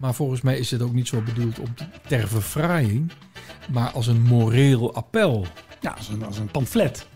Maar 0.00 0.14
volgens 0.14 0.40
mij 0.40 0.58
is 0.58 0.68
dit 0.68 0.82
ook 0.82 0.92
niet 0.92 1.08
zo 1.08 1.20
bedoeld 1.20 1.58
om 1.58 1.74
te- 1.74 1.84
ter 2.08 2.28
verfraaiing, 2.28 3.12
maar 3.72 3.90
als 3.90 4.06
een 4.06 4.22
moreel 4.22 4.94
appel. 4.94 5.46
Ja, 5.80 5.90
als 5.90 6.08
een, 6.08 6.24
als 6.24 6.38
een 6.38 6.50
pamflet. 6.50 7.06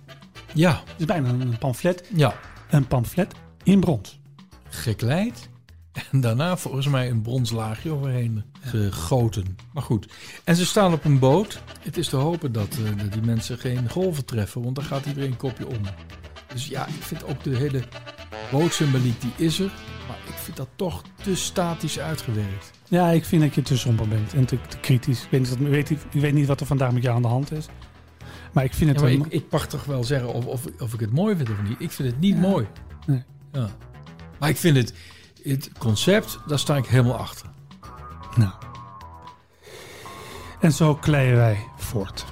Ja, 0.54 0.82
Het 0.86 0.94
is 1.00 1.04
bijna 1.04 1.28
een 1.28 1.58
pamflet. 1.58 2.04
ja, 2.14 2.34
Een 2.70 2.86
pamflet 2.86 3.32
in 3.62 3.80
brons. 3.80 4.20
gekleid. 4.68 5.48
En 6.12 6.20
daarna 6.20 6.56
volgens 6.56 6.88
mij 6.88 7.10
een 7.10 7.22
bronslaagje 7.22 7.90
overheen 7.92 8.44
gegoten. 8.60 9.56
Maar 9.72 9.82
goed. 9.82 10.12
En 10.44 10.56
ze 10.56 10.66
staan 10.66 10.92
op 10.92 11.04
een 11.04 11.18
boot. 11.18 11.62
Het 11.80 11.96
is 11.96 12.08
te 12.08 12.16
hopen 12.16 12.52
dat, 12.52 12.76
eh, 12.84 12.98
dat 13.02 13.12
die 13.12 13.22
mensen 13.22 13.58
geen 13.58 13.90
golven 13.90 14.24
treffen, 14.24 14.62
want 14.62 14.74
dan 14.76 14.84
gaat 14.84 15.06
iedereen 15.06 15.30
een 15.30 15.36
kopje 15.36 15.66
om. 15.66 15.80
Dus 16.52 16.66
ja, 16.66 16.86
ik 16.86 17.02
vind 17.02 17.24
ook 17.24 17.42
de 17.42 17.56
hele 17.56 17.82
bootsymboliek, 18.50 19.20
die 19.20 19.32
is 19.36 19.58
er. 19.60 19.72
Maar 20.08 20.16
ik 20.26 20.34
vind 20.34 20.56
dat 20.56 20.68
toch 20.76 21.02
te 21.22 21.36
statisch 21.36 21.98
uitgewerkt. 21.98 22.70
Ja, 22.88 23.08
ik 23.10 23.24
vind 23.24 23.42
dat 23.42 23.54
je 23.54 23.62
te 23.62 23.78
somber 23.78 24.08
bent 24.08 24.34
en 24.34 24.44
te, 24.44 24.58
te 24.68 24.78
kritisch. 24.78 25.22
Ik 25.24 25.30
weet, 25.30 25.40
niet, 25.40 25.48
wat- 25.58 25.58
weet, 25.68 25.90
ik 25.90 25.98
weet 26.12 26.34
niet 26.34 26.46
wat 26.46 26.60
er 26.60 26.66
vandaag 26.66 26.92
met 26.92 27.02
jou 27.02 27.16
aan 27.16 27.22
de 27.22 27.28
hand 27.28 27.52
is. 27.52 27.66
Maar 28.52 28.64
ik 28.64 28.74
vind 28.74 28.90
het... 28.90 29.00
Ja, 29.00 29.06
een- 29.06 29.12
ik, 29.24 29.26
ik 29.32 29.44
mag 29.50 29.66
toch 29.66 29.84
wel 29.84 30.04
zeggen 30.04 30.32
of, 30.32 30.46
of, 30.46 30.62
of 30.80 30.94
ik 30.94 31.00
het 31.00 31.12
mooi 31.12 31.36
vind 31.36 31.50
of 31.50 31.62
niet. 31.68 31.80
Ik 31.80 31.90
vind 31.90 32.08
het 32.10 32.20
niet 32.20 32.34
Ja. 32.34 32.40
mooi. 32.40 32.66
Nee. 33.06 33.22
Ja. 33.52 33.68
Maar 34.38 34.48
ik 34.48 34.56
vind 34.56 34.76
het, 34.76 34.94
het 35.42 35.70
concept, 35.78 36.38
daar 36.46 36.58
sta 36.58 36.76
ik 36.76 36.86
helemaal 36.86 37.16
achter. 37.16 37.46
Nou. 38.36 38.50
En 40.60 40.72
zo 40.72 40.94
kleien 40.94 41.36
wij 41.36 41.58
voort. 41.76 42.24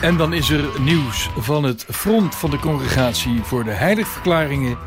En 0.00 0.16
dan 0.16 0.32
is 0.32 0.50
er 0.50 0.80
nieuws 0.80 1.28
van 1.36 1.64
het 1.64 1.84
front 1.84 2.34
van 2.34 2.50
de 2.50 2.58
congregatie 2.58 3.42
voor 3.42 3.64
de 3.64 3.70
heiligverklaringen. 3.70 4.78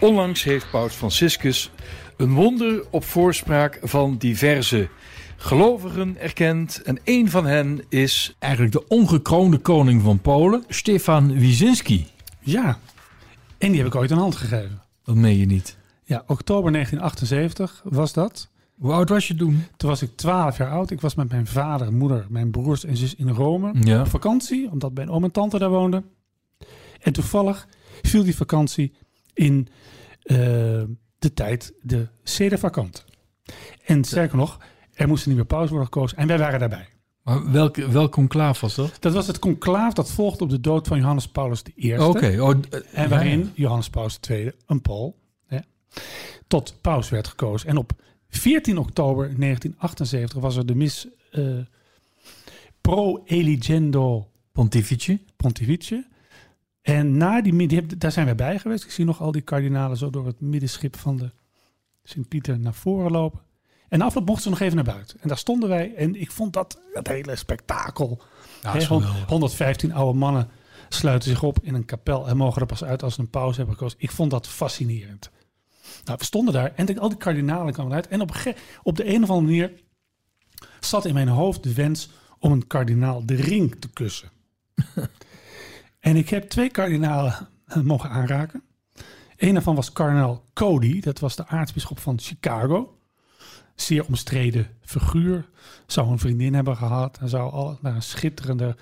Onlangs 0.00 0.42
heeft 0.42 0.70
Paus 0.70 0.94
Franciscus 0.94 1.70
een 2.16 2.34
wonder 2.34 2.84
op 2.90 3.04
voorspraak 3.04 3.78
van 3.82 4.16
diverse 4.16 4.88
gelovigen 5.36 6.16
erkend. 6.20 6.82
En 6.82 7.00
een 7.04 7.30
van 7.30 7.46
hen 7.46 7.84
is 7.88 8.36
eigenlijk 8.38 8.72
de 8.72 8.88
ongekroonde 8.88 9.58
koning 9.58 10.02
van 10.02 10.20
Polen, 10.20 10.64
Stefan 10.68 11.38
Wyszynski. 11.38 12.06
Ja, 12.40 12.78
en 13.58 13.68
die 13.68 13.78
heb 13.78 13.86
ik 13.86 13.94
ooit 13.94 14.10
een 14.10 14.18
hand 14.18 14.36
gegeven. 14.36 14.82
Dat 15.04 15.14
meen 15.14 15.38
je 15.38 15.46
niet. 15.46 15.76
Ja, 16.04 16.22
oktober 16.26 16.72
1978 16.72 17.82
was 17.84 18.12
dat. 18.12 18.48
Hoe 18.78 18.92
oud 18.92 19.08
was 19.08 19.28
je 19.28 19.34
toen? 19.34 19.64
Toen 19.76 19.88
was 19.88 20.02
ik 20.02 20.16
12 20.16 20.56
jaar 20.56 20.70
oud. 20.70 20.90
Ik 20.90 21.00
was 21.00 21.14
met 21.14 21.28
mijn 21.30 21.46
vader, 21.46 21.92
moeder, 21.92 22.26
mijn 22.28 22.50
broers 22.50 22.84
en 22.84 22.96
zus 22.96 23.14
in 23.14 23.28
Rome 23.28 23.74
Ja. 23.80 24.00
op 24.00 24.06
vakantie, 24.08 24.70
omdat 24.70 24.94
mijn 24.94 25.10
oom 25.10 25.24
en 25.24 25.30
tante 25.30 25.58
daar 25.58 25.70
woonden. 25.70 26.04
En 27.00 27.12
toevallig 27.12 27.68
viel 28.02 28.24
die 28.24 28.36
vakantie 28.36 28.92
in 29.34 29.68
eh, 30.22 30.36
de 31.18 31.32
tijd 31.34 31.72
de 31.82 32.08
sede 32.22 32.58
vakant. 32.58 33.04
En 33.84 34.04
sterker 34.04 34.36
nog, 34.36 34.58
er 34.92 35.08
moest 35.08 35.24
een 35.26 35.30
nieuwe 35.30 35.46
paus 35.46 35.68
worden 35.68 35.86
gekozen 35.86 36.18
en 36.18 36.26
wij 36.26 36.38
waren 36.38 36.58
daarbij. 36.60 36.88
Maar 37.22 37.50
welke, 37.50 37.88
welk 37.88 38.12
conclaaf 38.12 38.60
was 38.60 38.74
dat? 38.74 38.96
Dat 39.00 39.12
was 39.12 39.26
het 39.26 39.38
conclaaf 39.38 39.92
dat 39.92 40.10
volgde 40.10 40.44
op 40.44 40.50
de 40.50 40.60
dood 40.60 40.86
van 40.86 40.98
Johannes 40.98 41.28
Paulus 41.28 41.62
I. 41.76 41.98
Oké. 41.98 42.40
Oh, 42.40 42.54
En 42.92 43.08
waarin 43.08 43.50
Johannes 43.54 43.90
Paulus 43.90 44.18
II, 44.28 44.50
een 44.66 44.82
hè, 45.46 45.58
tot 46.46 46.74
paus 46.80 47.08
werd 47.08 47.28
gekozen. 47.28 47.68
En 47.68 47.76
op 47.76 47.92
14 48.28 48.78
oktober 48.78 49.24
1978 49.38 50.40
was 50.40 50.56
er 50.56 50.66
de 50.66 50.74
mis 50.74 51.06
eh, 51.30 51.44
Pro 52.80 53.22
Eligendo. 53.24 54.28
Pontificie. 55.36 56.06
En 56.82 57.16
na 57.16 57.42
die, 57.42 57.52
mid- 57.52 57.68
die 57.68 57.78
heb- 57.78 58.00
daar 58.00 58.12
zijn 58.12 58.24
wij 58.26 58.34
bij 58.34 58.58
geweest. 58.58 58.84
Ik 58.84 58.90
zie 58.90 59.04
nog 59.04 59.20
al 59.20 59.32
die 59.32 59.42
kardinalen 59.42 59.96
zo 59.96 60.10
door 60.10 60.26
het 60.26 60.40
middenschip 60.40 60.96
van 60.96 61.16
de 61.16 61.30
Sint-Pieter 62.04 62.58
naar 62.58 62.74
voren 62.74 63.10
lopen. 63.10 63.40
En 63.88 63.98
na 63.98 64.04
afloop 64.04 64.24
mochten 64.26 64.42
ze 64.44 64.50
nog 64.50 64.60
even 64.60 64.74
naar 64.76 64.84
buiten. 64.94 65.20
En 65.20 65.28
daar 65.28 65.38
stonden 65.38 65.68
wij. 65.68 65.94
En 65.94 66.20
ik 66.20 66.30
vond 66.30 66.52
dat 66.52 66.80
het 66.92 67.08
hele 67.08 67.36
spektakel. 67.36 68.20
Ja, 68.62 68.72
Hè, 68.72 68.78
is 68.78 68.84
hon- 68.86 69.02
geweldig. 69.02 69.28
115 69.28 69.92
oude 69.92 70.18
mannen 70.18 70.48
sluiten 70.88 71.30
zich 71.30 71.42
op 71.42 71.58
in 71.62 71.74
een 71.74 71.84
kapel 71.84 72.28
en 72.28 72.36
mogen 72.36 72.60
er 72.60 72.66
pas 72.66 72.84
uit 72.84 73.02
als 73.02 73.14
ze 73.14 73.20
een 73.20 73.30
pauze 73.30 73.56
hebben 73.58 73.74
gekozen. 73.76 73.98
Ik 74.00 74.10
vond 74.10 74.30
dat 74.30 74.48
fascinerend. 74.48 75.30
Nou, 76.04 76.18
we 76.18 76.24
stonden 76.24 76.54
daar 76.54 76.72
en 76.74 76.86
denk, 76.86 76.98
al 76.98 77.08
die 77.08 77.18
kardinalen 77.18 77.72
kwamen 77.72 77.92
uit. 77.92 78.08
En 78.08 78.20
op, 78.20 78.54
op 78.82 78.96
de 78.96 79.14
een 79.14 79.22
of 79.22 79.30
andere 79.30 79.46
manier 79.46 79.72
zat 80.80 81.04
in 81.04 81.14
mijn 81.14 81.28
hoofd 81.28 81.62
de 81.62 81.74
wens 81.74 82.10
om 82.38 82.52
een 82.52 82.66
kardinaal 82.66 83.26
de 83.26 83.34
ring 83.34 83.80
te 83.80 83.88
kussen. 83.88 84.30
en 86.00 86.16
ik 86.16 86.28
heb 86.28 86.48
twee 86.48 86.70
kardinalen 86.70 87.48
mogen 87.82 88.10
aanraken. 88.10 88.62
Een 89.36 89.54
daarvan 89.54 89.74
was 89.74 89.92
kardinaal 89.92 90.44
Cody, 90.52 91.00
dat 91.00 91.18
was 91.18 91.36
de 91.36 91.46
aartsbisschop 91.46 91.98
van 91.98 92.18
Chicago. 92.20 92.98
Zeer 93.74 94.06
omstreden 94.06 94.66
figuur. 94.80 95.48
Zou 95.86 96.10
een 96.10 96.18
vriendin 96.18 96.54
hebben 96.54 96.76
gehad 96.76 97.18
en 97.18 97.28
zou 97.28 97.52
al 97.52 97.78
naar 97.80 97.94
een 97.94 98.02
schitterende 98.02 98.76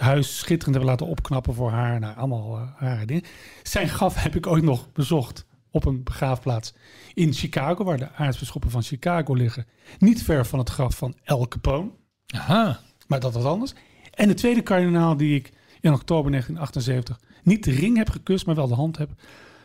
huis 0.00 0.38
schitterend 0.38 0.76
hebben 0.76 0.90
laten 0.90 1.06
opknappen 1.06 1.54
voor 1.54 1.70
haar. 1.70 2.00
Nou, 2.00 2.16
allemaal 2.16 2.56
eh, 2.56 2.68
rare 2.78 3.06
dingen. 3.06 3.24
Zijn 3.62 3.88
graf 3.88 4.22
heb 4.22 4.36
ik 4.36 4.46
ooit 4.46 4.64
nog 4.64 4.92
bezocht 4.92 5.46
op 5.74 5.84
een 5.84 6.02
begraafplaats 6.02 6.72
in 7.14 7.32
Chicago, 7.32 7.84
waar 7.84 7.98
de 7.98 8.12
aartsbisschoppen 8.12 8.70
van 8.70 8.82
Chicago 8.82 9.34
liggen. 9.34 9.66
Niet 9.98 10.22
ver 10.22 10.46
van 10.46 10.58
het 10.58 10.70
graf 10.70 10.96
van 10.96 11.16
El 11.24 11.48
Capone. 11.48 11.90
Aha. 12.26 12.80
Maar 13.06 13.20
dat 13.20 13.34
was 13.34 13.44
anders. 13.44 13.72
En 14.10 14.28
de 14.28 14.34
tweede 14.34 14.62
kardinaal 14.62 15.16
die 15.16 15.34
ik 15.34 15.52
in 15.80 15.92
oktober 15.92 16.30
1978 16.30 17.20
niet 17.42 17.64
de 17.64 17.70
ring 17.70 17.96
heb 17.96 18.10
gekust, 18.10 18.46
maar 18.46 18.54
wel 18.54 18.68
de 18.68 18.74
hand 18.74 18.96
heb 18.98 19.10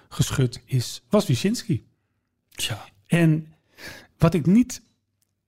geschud, 0.10 0.62
is, 0.66 1.02
was 1.10 1.28
Wyszynski. 1.28 1.86
Tja. 2.50 2.86
En 3.08 3.54
wat 4.18 4.34
ik 4.34 4.46
niet 4.46 4.82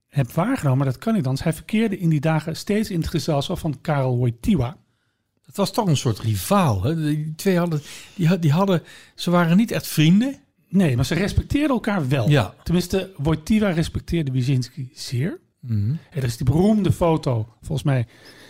heb 0.08 0.32
waargenomen, 0.32 0.78
maar 0.78 0.88
dat 0.94 0.98
kan 1.04 1.14
niet 1.14 1.26
anders. 1.26 1.44
Hij 1.44 1.54
verkeerde 1.54 1.98
in 2.00 2.10
die 2.10 2.20
dagen 2.20 2.56
steeds 2.56 2.90
in 2.90 3.00
het 3.00 3.10
gezelschap 3.10 3.60
van 3.60 3.82
Karel 3.82 4.18
Wojtyła. 4.18 4.78
Het 5.46 5.58
was 5.58 5.72
toch 5.72 5.88
een 5.88 5.98
soort 5.98 6.20
rivaal. 6.20 6.84
Hè? 6.84 6.96
Die 6.96 7.34
twee 7.36 7.58
hadden, 7.58 7.82
die, 8.16 8.28
had- 8.28 8.42
die 8.42 8.52
hadden, 8.52 8.84
ze 9.16 9.32
waren 9.32 9.58
niet 9.58 9.72
echt 9.72 9.88
vrienden. 9.88 10.36
Nee, 10.72 10.96
maar 10.96 11.06
ze 11.06 11.14
respecteerden 11.14 11.70
elkaar 11.72 12.08
wel. 12.08 12.30
Ja. 12.30 12.54
Tenminste, 12.64 13.10
Wojtyła 13.18 13.70
respecteerde 13.70 14.32
Wyszynski 14.32 14.90
zeer. 14.94 15.40
Mhm. 15.60 15.94
Er 16.12 16.24
is 16.24 16.38
die 16.38 16.46
beroemde 16.46 16.92
foto, 16.92 17.48
volgens 17.62 17.84
mij 17.84 18.06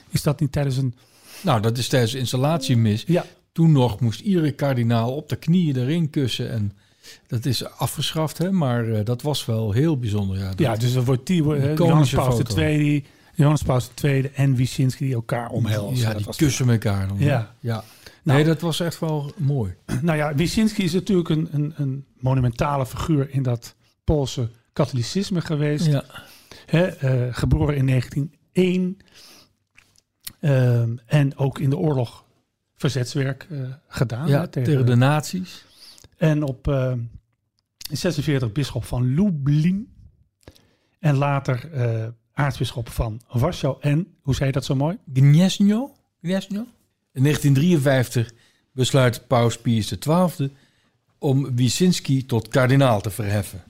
is 0.10 0.22
dat 0.24 0.40
niet 0.40 0.52
tijdens 0.52 0.78
een... 0.78 0.96
Nou, 1.44 1.62
dat 1.62 1.78
is 1.78 1.88
tijdens 1.88 2.12
de 2.12 2.18
installatie 2.20 2.78
mis. 2.78 3.04
Ja, 3.08 3.26
Toen 3.52 3.72
nog 3.72 4.00
moest 4.00 4.20
iedere 4.20 4.52
kardinaal 4.52 5.16
op 5.16 5.30
de 5.30 5.36
knieën 5.36 5.76
erin 5.78 6.10
kussen. 6.10 6.52
En 6.52 6.72
dat 7.28 7.46
is 7.46 7.66
afgeschaft, 7.66 8.38
hè? 8.38 8.52
maar 8.52 8.88
eh, 8.90 9.06
dat 9.06 9.22
was 9.22 9.46
wel 9.46 9.72
heel 9.72 9.98
bijzonder. 9.98 10.38
Ja, 10.38 10.50
dat- 10.50 10.60
ja 10.60 10.76
dus 10.76 10.94
er 10.96 11.04
wordt 11.04 11.28
die, 11.28 11.44
Johannes 11.44 12.10
Paus. 12.14 12.56
II, 12.58 13.06
Johannes 13.34 13.62
Paus 13.64 13.90
II 14.04 14.30
en 14.36 14.56
Wyszynski 14.56 15.06
die 15.06 15.14
elkaar 15.14 15.50
omhelzen. 15.50 15.98
Ja, 15.98 16.08
Dat 16.08 16.18
die 16.18 16.26
was- 16.26 16.38
kussen 16.38 16.70
elkaar. 16.70 17.08
Dan. 17.08 17.20
Ja. 17.20 17.54
ja. 17.60 17.84
Nou. 18.24 18.38
nee, 18.38 18.48
dat 18.48 18.62
was 18.62 18.80
echt 18.80 19.00
wel 19.00 19.34
mooi. 19.38 19.76
Nou 20.02 20.18
ja, 20.18 20.36
Wyszynski 20.36 20.84
is 20.84 20.94
natuurlijk 20.94 21.30
een, 21.30 21.48
een, 21.52 21.74
een 21.76 22.06
monumentale 22.20 22.86
figuur 22.86 23.30
in 23.30 23.44
dat 23.44 23.76
Poolse 24.04 24.50
katholicisme 24.74 25.42
geweest. 25.42 25.86
Ja. 25.86 26.04
Eh, 26.66 27.28
geboren 27.32 27.76
in 27.76 27.88
1901. 27.88 28.98
Ehm, 30.40 30.96
en 31.06 31.38
ook 31.38 31.60
in 31.60 31.70
de 31.70 31.78
oorlog 31.78 32.26
verzetswerk 32.76 33.48
eh, 33.50 33.60
gedaan. 33.88 34.28
Ja, 34.28 34.48
tegen 34.48 34.86
de 34.86 34.96
nazi's. 34.96 35.66
En 36.18 36.44
op 36.44 36.68
eh, 36.68 36.94
46 37.92 38.52
bisschop 38.52 38.86
van 38.86 39.14
Lublin. 39.14 39.94
En 41.00 41.16
later 41.16 41.72
eh 41.74 42.08
aartsbisschop 42.34 42.90
van 42.90 43.22
Warschau. 43.32 43.78
En, 43.80 44.08
hoe 44.22 44.36
zei 44.36 44.48
je 44.48 44.54
dat 44.54 44.66
zo 44.66 44.76
mooi? 44.76 44.98
Gniezno? 45.14 45.96
Gniezno? 46.22 46.66
In 47.14 47.24
1953 47.24 48.34
besluit 48.72 49.28
paus 49.28 49.58
Pius 49.58 49.98
XII 50.00 50.52
om 51.18 51.56
Wyszynski 51.56 52.26
tot 52.26 52.48
kardinaal 52.48 53.02
te 53.02 53.10
verheffen. 53.10 53.64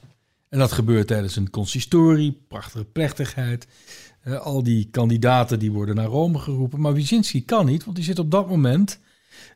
En 0.49 0.59
dat 0.59 0.71
gebeurt 0.71 1.07
tijdens 1.07 1.35
een 1.35 1.49
consistorie, 1.49 2.41
prachtige 2.47 2.83
plechtigheid. 2.83 3.67
Eh, 4.21 4.39
al 4.39 4.63
die 4.63 4.87
kandidaten 4.91 5.59
die 5.59 5.71
worden 5.71 5.95
naar 5.95 6.05
Rome 6.05 6.39
geroepen. 6.39 6.81
Maar 6.81 6.93
Wyszynski 6.93 7.45
kan 7.45 7.65
niet, 7.65 7.83
want 7.83 7.95
die 7.95 8.05
zit 8.05 8.19
op 8.19 8.31
dat 8.31 8.49
moment 8.49 8.99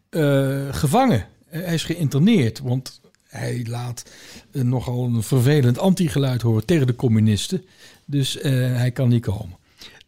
eh, 0.10 0.74
gevangen. 0.74 1.28
Eh, 1.50 1.62
hij 1.62 1.74
is 1.74 1.84
geïnterneerd, 1.84 2.60
want 2.60 3.02
hij 3.28 3.66
laat 3.70 4.04
nogal 4.52 5.04
een 5.04 5.24
vervelend 5.24 5.80
antigeluid 5.80 6.42
horen 6.42 6.66
tegen 6.66 6.88
de 6.88 6.96
communisten. 6.96 7.66
Dus 8.06 8.38
hij 8.42 8.92
kan 8.92 9.10
niet 9.10 9.26
komen. 9.26 9.58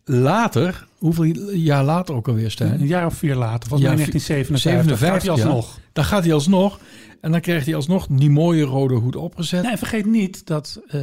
Later, 0.10 0.88
hoeveel 0.98 1.24
jaar 1.54 1.84
later 1.84 2.15
ook 2.15 2.28
alweer, 2.28 2.52
Stijn? 2.52 2.82
Een 2.82 2.88
jaar 2.88 3.06
of 3.06 3.13
vier 3.13 3.36
later, 3.36 3.70
volgens 3.70 3.89
Ja, 3.89 3.96
mij 3.96 4.06
1957, 4.06 5.00
gaat 5.00 5.10
hij 5.12 5.20
57, 5.20 5.36
ja. 5.36 5.43
alsnog. 5.60 5.80
Dan 5.93 6.04
gaat 6.04 6.24
hij 6.24 6.34
alsnog. 6.34 6.80
En 7.22 7.32
dan 7.32 7.41
krijgt 7.41 7.65
hij 7.65 7.76
alsnog 7.76 8.08
die 8.10 8.30
mooie 8.30 8.63
rode 8.63 8.93
hoed 8.96 9.15
opgezet. 9.15 9.62
Nee, 9.62 9.72
en 9.72 9.78
vergeet 9.78 10.06
niet 10.06 10.46
dat 10.48 10.82
eh 10.88 11.02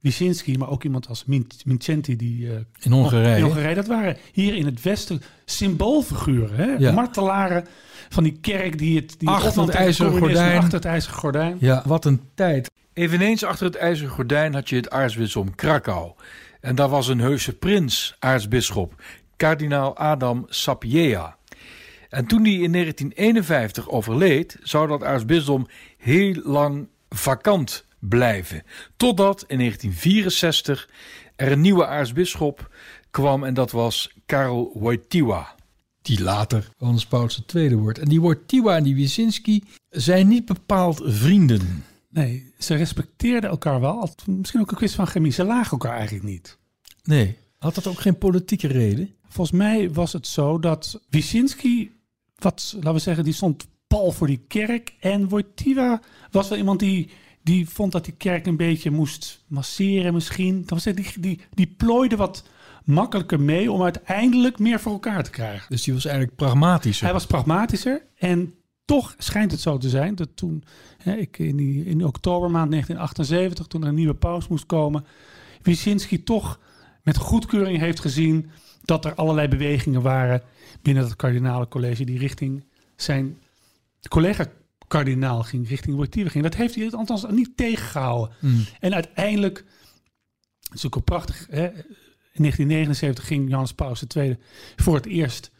Wyszynski, 0.00 0.58
maar 0.58 0.68
ook 0.70 0.84
iemand 0.84 1.08
als 1.08 1.24
Min- 1.24 1.46
Mincenti, 1.64 2.16
die 2.16 2.48
eh, 2.50 2.56
in 2.80 2.92
Hongarije. 2.92 3.36
in 3.36 3.42
Hongarije, 3.42 3.74
dat 3.74 3.86
waren 3.86 4.16
hier 4.32 4.54
in 4.54 4.64
het 4.66 4.82
Westen 4.82 5.22
symboolfiguren. 5.44 6.56
Hè? 6.56 6.64
Ja. 6.78 6.92
Martelaren 6.92 7.64
van 8.08 8.22
die 8.24 8.38
kerk 8.40 8.78
die 8.78 8.96
het, 8.96 9.14
die 9.18 9.28
Achter 9.28 9.46
het 9.62 9.66
tegen 9.66 9.84
ijzeren 9.84 10.18
gordijn. 10.18 10.58
Achter 10.58 10.72
het 10.74 10.84
ijzeren 10.84 11.16
gordijn. 11.18 11.56
Ja, 11.60 11.82
wat 11.86 12.04
een 12.04 12.20
tijd. 12.34 12.70
Eveneens 12.92 13.44
achter 13.44 13.66
het 13.66 13.76
ijzeren 13.76 14.10
gordijn 14.12 14.54
had 14.54 14.68
je 14.68 14.76
het 14.76 14.90
aartsbisdom 14.90 15.54
Krakau. 15.54 16.12
En 16.64 16.74
daar 16.74 16.88
was 16.88 17.08
een 17.08 17.20
heuse 17.20 17.52
prins, 17.52 18.16
aartsbisschop, 18.18 19.02
kardinaal 19.36 19.96
Adam 19.96 20.46
Sapieha. 20.48 21.36
En 22.08 22.26
toen 22.26 22.42
die 22.42 22.62
in 22.62 22.72
1951 22.72 23.88
overleed, 23.88 24.56
zou 24.62 24.88
dat 24.88 25.02
aartsbisdom 25.02 25.66
heel 25.96 26.34
lang 26.42 26.88
vakant 27.08 27.84
blijven. 27.98 28.62
Totdat 28.96 29.44
in 29.46 29.58
1964 29.58 30.88
er 31.36 31.52
een 31.52 31.60
nieuwe 31.60 31.86
aartsbisschop 31.86 32.74
kwam 33.10 33.44
en 33.44 33.54
dat 33.54 33.70
was 33.70 34.16
Karel 34.26 34.70
Wojtyła. 34.74 35.54
Die 36.02 36.22
later 36.22 36.68
Johannes 36.78 37.06
Paulus 37.06 37.42
II 37.54 37.76
wordt. 37.76 37.98
En 37.98 38.08
die 38.08 38.20
Wojtyła 38.20 38.76
en 38.76 38.82
die 38.82 38.94
Wyszynski 38.94 39.62
zijn 39.88 40.28
niet 40.28 40.44
bepaald 40.44 41.00
vrienden. 41.04 41.84
Nee, 42.14 42.52
ze 42.58 42.74
respecteerden 42.74 43.50
elkaar 43.50 43.80
wel. 43.80 44.14
Misschien 44.26 44.60
ook 44.60 44.70
een 44.70 44.76
kwestie 44.76 44.98
van 44.98 45.06
chemie. 45.06 45.32
Ze 45.32 45.44
lagen 45.44 45.70
elkaar 45.70 45.96
eigenlijk 45.96 46.24
niet. 46.24 46.58
Nee, 47.02 47.36
had 47.58 47.74
dat 47.74 47.86
ook 47.86 48.00
geen 48.00 48.18
politieke 48.18 48.66
reden? 48.66 49.14
Volgens 49.28 49.56
mij 49.56 49.92
was 49.92 50.12
het 50.12 50.26
zo 50.26 50.58
dat 50.58 51.00
Wyszynski, 51.10 51.92
wat 52.36 52.72
laten 52.74 52.92
we 52.92 52.98
zeggen, 52.98 53.24
die 53.24 53.32
stond 53.32 53.66
pal 53.86 54.12
voor 54.12 54.26
die 54.26 54.44
kerk. 54.48 54.94
En 55.00 55.28
Wojtyła 55.28 56.00
was 56.30 56.48
wel 56.48 56.58
iemand 56.58 56.80
die, 56.80 57.10
die 57.42 57.68
vond 57.68 57.92
dat 57.92 58.04
die 58.04 58.14
kerk 58.14 58.46
een 58.46 58.56
beetje 58.56 58.90
moest 58.90 59.44
masseren 59.48 60.14
misschien. 60.14 60.60
Dat 60.60 60.70
was 60.70 60.82
die, 60.82 61.12
die, 61.20 61.40
die 61.50 61.74
plooide 61.76 62.16
wat 62.16 62.44
makkelijker 62.84 63.40
mee 63.40 63.72
om 63.72 63.82
uiteindelijk 63.82 64.58
meer 64.58 64.80
voor 64.80 64.92
elkaar 64.92 65.22
te 65.22 65.30
krijgen. 65.30 65.66
Dus 65.68 65.82
die 65.82 65.94
was 65.94 66.04
eigenlijk 66.04 66.36
pragmatischer. 66.36 67.04
Hij 67.04 67.14
was 67.14 67.26
pragmatischer 67.26 68.06
en 68.16 68.54
toch 68.84 69.14
schijnt 69.18 69.50
het 69.50 69.60
zo 69.60 69.78
te 69.78 69.88
zijn 69.88 70.14
dat 70.14 70.28
toen, 70.34 70.64
hè, 70.98 71.14
ik 71.14 71.38
in, 71.38 71.56
die, 71.56 71.84
in 71.84 72.04
oktobermaand 72.04 72.70
1978, 72.70 73.66
toen 73.66 73.82
er 73.82 73.88
een 73.88 73.94
nieuwe 73.94 74.14
paus 74.14 74.48
moest 74.48 74.66
komen, 74.66 75.06
Wyszynski 75.62 76.22
toch 76.22 76.60
met 77.02 77.16
goedkeuring 77.16 77.78
heeft 77.78 78.00
gezien 78.00 78.50
dat 78.82 79.04
er 79.04 79.14
allerlei 79.14 79.48
bewegingen 79.48 80.02
waren 80.02 80.42
binnen 80.82 81.04
het 81.04 81.16
kardinalencollege 81.16 82.04
die 82.04 82.18
richting 82.18 82.64
zijn 82.96 83.38
collega-kardinaal 84.08 85.42
ging, 85.42 85.68
richting 85.68 85.96
Wojtyła 85.96 86.28
ging. 86.28 86.44
Dat 86.44 86.54
heeft 86.54 86.74
hij 86.74 86.90
althans 86.90 87.26
niet 87.30 87.56
tegengehouden. 87.56 88.36
Hmm. 88.38 88.64
En 88.80 88.94
uiteindelijk, 88.94 89.64
het 90.62 90.74
is 90.74 90.86
ook 90.86 90.94
wel 90.94 91.02
prachtig, 91.02 91.46
hè? 91.50 91.66
in 92.32 92.42
1979 92.42 93.26
ging 93.26 93.48
Johannes 93.48 93.72
Paus 93.72 94.04
II 94.16 94.36
voor 94.76 94.94
het 94.94 95.06
eerst 95.06 95.50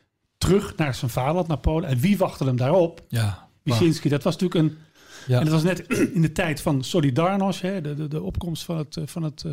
terug 0.44 0.76
naar 0.76 0.94
zijn 0.94 1.10
vaderland, 1.10 1.46
naar 1.48 1.58
Polen. 1.58 1.88
En 1.88 1.98
wie 1.98 2.16
wachtte 2.16 2.44
hem 2.44 2.56
daarop? 2.56 3.04
Ja. 3.08 3.48
Wyszynski. 3.62 4.08
Dat 4.08 4.22
was 4.22 4.36
natuurlijk 4.36 4.60
een... 4.64 4.78
Ja. 5.26 5.38
En 5.38 5.44
dat 5.44 5.54
was 5.54 5.62
net 5.62 5.86
in 6.14 6.22
de 6.22 6.32
tijd 6.32 6.60
van 6.60 6.84
Solidarność, 6.84 7.60
hè, 7.60 7.80
de, 7.80 7.94
de, 7.94 8.08
de 8.08 8.22
opkomst 8.22 8.64
van, 8.64 8.76
het, 8.76 8.96
eh, 8.96 9.06
van, 9.06 9.22
het, 9.22 9.44
eh, 9.44 9.52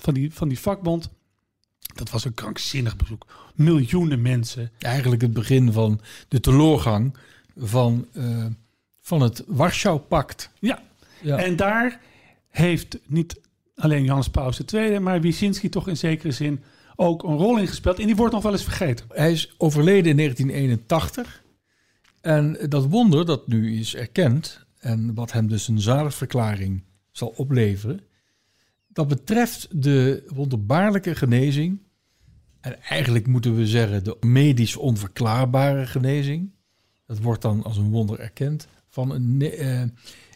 van, 0.00 0.14
die, 0.14 0.34
van 0.34 0.48
die 0.48 0.58
vakbond. 0.58 1.08
Dat 1.94 2.10
was 2.10 2.24
een 2.24 2.34
krankzinnig 2.34 2.96
bezoek. 2.96 3.26
Miljoenen 3.54 4.22
mensen. 4.22 4.70
Eigenlijk 4.78 5.22
het 5.22 5.32
begin 5.32 5.72
van 5.72 6.00
de 6.28 6.40
teleurgang 6.40 7.16
van, 7.56 8.06
eh, 8.12 8.46
van 9.00 9.22
het 9.22 9.44
Warschau-pact. 9.46 10.50
Ja, 10.58 10.82
Ja. 11.22 11.36
En 11.36 11.56
daar 11.56 12.00
heeft 12.48 12.98
niet 13.06 13.40
alleen 13.74 14.02
Johannes 14.02 14.28
Paus 14.28 14.60
II, 14.64 14.98
maar 14.98 15.20
Wyszynski 15.20 15.68
toch 15.68 15.88
in 15.88 15.96
zekere 15.96 16.32
zin 16.32 16.62
ook 17.00 17.22
een 17.22 17.36
rol 17.36 17.58
in 17.58 17.66
gespeeld. 17.66 17.98
En 17.98 18.06
die 18.06 18.16
wordt 18.16 18.32
nog 18.32 18.42
wel 18.42 18.52
eens 18.52 18.62
vergeten. 18.62 19.06
Hij 19.08 19.32
is 19.32 19.54
overleden 19.56 20.10
in 20.10 20.16
1981. 20.16 21.42
En 22.20 22.58
dat 22.68 22.86
wonder 22.86 23.26
dat 23.26 23.46
nu 23.46 23.78
is 23.78 23.96
erkend 23.96 24.66
en 24.78 25.14
wat 25.14 25.32
hem 25.32 25.48
dus 25.48 25.68
een 25.68 25.80
zaligverklaring 25.80 26.82
zal 27.10 27.28
opleveren, 27.28 28.00
dat 28.88 29.08
betreft 29.08 29.82
de 29.82 30.24
wonderbaarlijke 30.34 31.14
genezing, 31.14 31.78
en 32.60 32.82
eigenlijk 32.82 33.26
moeten 33.26 33.56
we 33.56 33.66
zeggen 33.66 34.04
de 34.04 34.16
medisch 34.20 34.76
onverklaarbare 34.76 35.86
genezing, 35.86 36.50
dat 37.06 37.18
wordt 37.18 37.42
dan 37.42 37.62
als 37.62 37.76
een 37.76 37.90
wonder 37.90 38.20
erkend, 38.20 38.68
van 38.88 39.10
een 39.10 39.40
eh, 39.40 39.82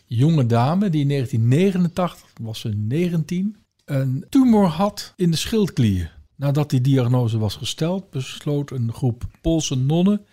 jonge 0.06 0.46
dame 0.46 0.90
die 0.90 1.00
in 1.00 1.08
1989, 1.08 2.30
was 2.40 2.60
ze 2.60 2.68
19, 2.68 3.56
een 3.84 4.26
tumor 4.28 4.66
had 4.66 5.12
in 5.16 5.30
de 5.30 5.36
schildklier. 5.36 6.13
Nadat 6.36 6.70
die 6.70 6.80
diagnose 6.80 7.38
was 7.38 7.56
gesteld, 7.56 8.10
besloot 8.10 8.70
een 8.70 8.92
groep 8.92 9.24
Poolse 9.40 9.74
nonnen 9.74 10.26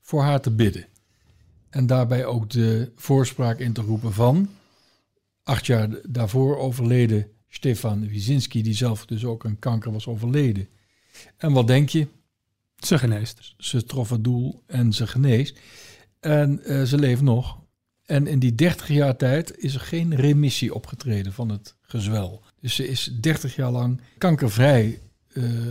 voor 0.00 0.22
haar 0.22 0.40
te 0.40 0.50
bidden. 0.50 0.86
En 1.70 1.86
daarbij 1.86 2.24
ook 2.24 2.50
de 2.50 2.92
voorspraak 2.96 3.58
in 3.58 3.72
te 3.72 3.80
roepen 3.80 4.12
van 4.12 4.48
acht 5.42 5.66
jaar 5.66 5.88
daarvoor 6.08 6.58
overleden 6.58 7.26
Stefan 7.48 8.08
Wyszynski, 8.08 8.62
die 8.62 8.74
zelf 8.74 9.06
dus 9.06 9.24
ook 9.24 9.46
aan 9.46 9.58
kanker 9.58 9.92
was 9.92 10.06
overleden. 10.06 10.68
En 11.36 11.52
wat 11.52 11.66
denk 11.66 11.88
je? 11.88 12.06
Ze 12.76 12.98
geneest. 12.98 13.54
Ze 13.58 13.84
trof 13.84 14.10
het 14.10 14.24
doel 14.24 14.62
en 14.66 14.92
ze 14.92 15.06
geneest. 15.06 15.60
En 16.20 16.64
eh, 16.64 16.82
ze 16.82 16.98
leeft 16.98 17.22
nog. 17.22 17.58
En 18.04 18.26
in 18.26 18.38
die 18.38 18.54
30 18.54 18.88
jaar 18.88 19.16
tijd 19.16 19.58
is 19.58 19.74
er 19.74 19.80
geen 19.80 20.14
remissie 20.14 20.74
opgetreden 20.74 21.32
van 21.32 21.48
het 21.48 21.76
gezwel. 21.80 22.42
Dus 22.60 22.74
ze 22.74 22.88
is 22.88 23.10
30 23.20 23.56
jaar 23.56 23.70
lang 23.70 24.00
kankervrij 24.18 24.98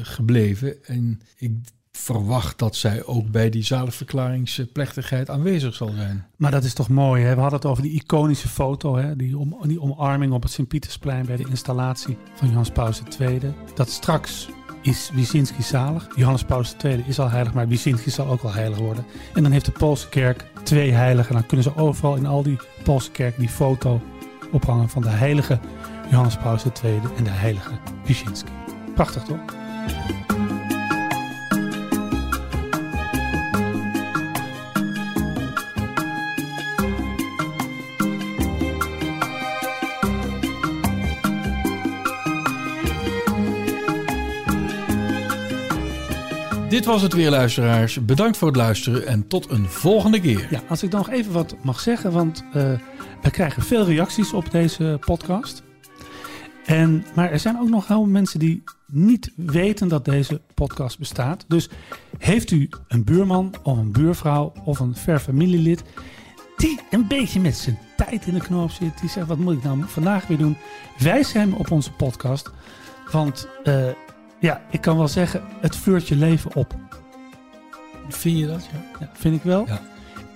gebleven. 0.02 0.86
En 0.86 1.22
ik 1.38 1.52
verwacht 1.98 2.60
dat 2.60 2.76
zij 2.76 3.06
ook 3.06 3.32
bij 3.32 3.50
die 3.50 3.64
zaligverklaringsplechtigheid 3.64 5.30
aanwezig 5.30 5.74
zal 5.76 5.92
zijn. 5.96 6.26
Maar 6.36 6.52
dat 6.52 6.64
is 6.64 6.74
toch 6.74 6.90
mooi, 6.90 7.24
hè? 7.24 7.36
We 7.36 7.42
hadden 7.42 7.60
het 7.60 7.70
over 7.70 7.84
die 7.84 7.92
iconische 7.92 8.48
foto, 8.48 8.96
hè? 8.96 9.16
Die, 9.16 9.38
om, 9.38 9.58
die 9.62 9.82
omarming 9.82 10.34
op 10.34 10.44
het 10.44 10.52
Sint-Pietersplein 10.52 11.26
bij 11.26 11.36
de 11.36 11.46
installatie 11.50 12.18
van 12.36 12.48
Johannes 12.48 12.72
Paus 12.72 13.02
II. 13.20 13.40
Dat 13.76 13.90
straks 13.90 14.50
is 14.82 15.12
Wyszynski 15.14 15.62
zalig. 15.62 16.08
Johannes 16.16 16.44
Paus 16.44 16.76
II 16.84 17.04
is 17.08 17.20
al 17.20 17.30
heilig, 17.30 17.54
maar 17.54 17.68
Wyszynski 17.68 18.10
zal 18.10 18.28
ook 18.28 18.42
wel 18.42 18.54
heilig 18.54 18.78
worden. 18.78 19.06
En 19.34 19.44
dan 19.44 19.52
heeft 19.52 19.66
de 19.66 19.72
Poolse 19.72 20.10
kerk 20.10 20.46
twee 20.64 20.92
heiligen. 20.92 21.34
Dan 21.34 21.46
kunnen 21.46 21.64
ze 21.64 21.76
overal 21.76 22.16
in 22.16 22.26
al 22.26 22.44
die 22.44 22.58
Poolse 22.84 23.12
kerk 23.12 23.38
die 23.38 23.50
foto 23.50 24.02
ophangen 24.52 24.90
van 24.90 25.02
de 25.02 25.10
heilige 25.10 25.60
Johannes 26.10 26.38
Paus 26.38 26.64
II 26.84 27.00
en 27.18 27.24
de 27.24 27.30
heilige 27.30 27.72
Wyszynski. 28.06 28.57
Prachtig 28.98 29.24
toch? 29.24 29.40
Dit 46.70 46.86
was 46.86 47.02
het 47.02 47.14
weer, 47.14 47.30
luisteraars. 47.30 48.06
Bedankt 48.06 48.38
voor 48.38 48.48
het 48.48 48.58
luisteren 48.58 49.08
en 49.08 49.28
tot 49.28 49.50
een 49.50 49.66
volgende 49.66 50.22
keer. 50.22 50.48
Ja, 50.50 50.62
als 50.68 50.84
ik 50.84 50.92
dan 50.92 51.00
nog 51.00 51.10
even 51.10 51.32
wat 51.32 51.56
mag 51.62 51.80
zeggen, 51.80 52.12
want 52.12 52.44
eh, 52.54 52.72
we 53.22 53.32
krijgen 53.32 53.64
veel 53.64 53.86
reacties 53.86 54.34
op 54.34 54.52
deze 54.52 54.98
podcast. 55.06 55.64
En, 56.66 57.06
maar 57.16 57.32
er 57.32 57.40
zijn 57.40 57.60
ook 57.60 57.70
nog 57.70 57.88
heel 57.88 57.98
veel 57.98 58.06
mensen 58.12 58.40
die 58.40 58.64
niet 58.88 59.32
weten 59.36 59.88
dat 59.88 60.06
deze 60.06 60.42
podcast 60.54 61.00
bestaat. 61.00 61.46
Dus 61.48 61.70
heeft 62.18 62.52
u 62.52 62.70
een 62.88 63.04
buurman 63.04 63.54
of 63.64 63.78
een 63.78 63.92
buurvrouw 63.92 64.54
of 64.66 64.80
een 64.80 64.96
ver 64.96 65.20
familielid 65.20 65.84
die 66.58 66.80
een 66.92 67.08
beetje 67.08 67.40
met 67.40 67.56
zijn 67.58 67.78
tijd 67.98 68.26
in 68.28 68.34
de 68.34 68.40
knoop 68.40 68.72
zit, 68.72 69.00
die 69.00 69.10
zegt 69.10 69.28
wat 69.28 69.38
moet 69.38 69.54
ik 69.54 69.64
nou 69.64 69.84
vandaag 69.88 70.28
weer 70.28 70.38
doen, 70.38 70.58
wijs 71.00 71.34
hem 71.34 71.54
op 71.54 71.72
onze 71.72 71.92
podcast. 71.92 72.52
Want 73.12 73.48
eh, 73.64 73.86
ja, 74.40 74.62
ik 74.72 74.82
kan 74.82 74.98
wel 74.98 75.08
zeggen, 75.08 75.44
het 75.62 75.76
vuurt 75.76 76.08
je 76.08 76.16
leven 76.16 76.56
op. 76.56 76.76
Vind 78.10 78.38
je 78.40 78.48
dat? 78.48 78.68
Ja. 78.72 79.00
Ja, 79.00 79.10
vind 79.14 79.36
ik 79.36 79.44
wel. 79.44 79.66
Ja. 79.68 79.82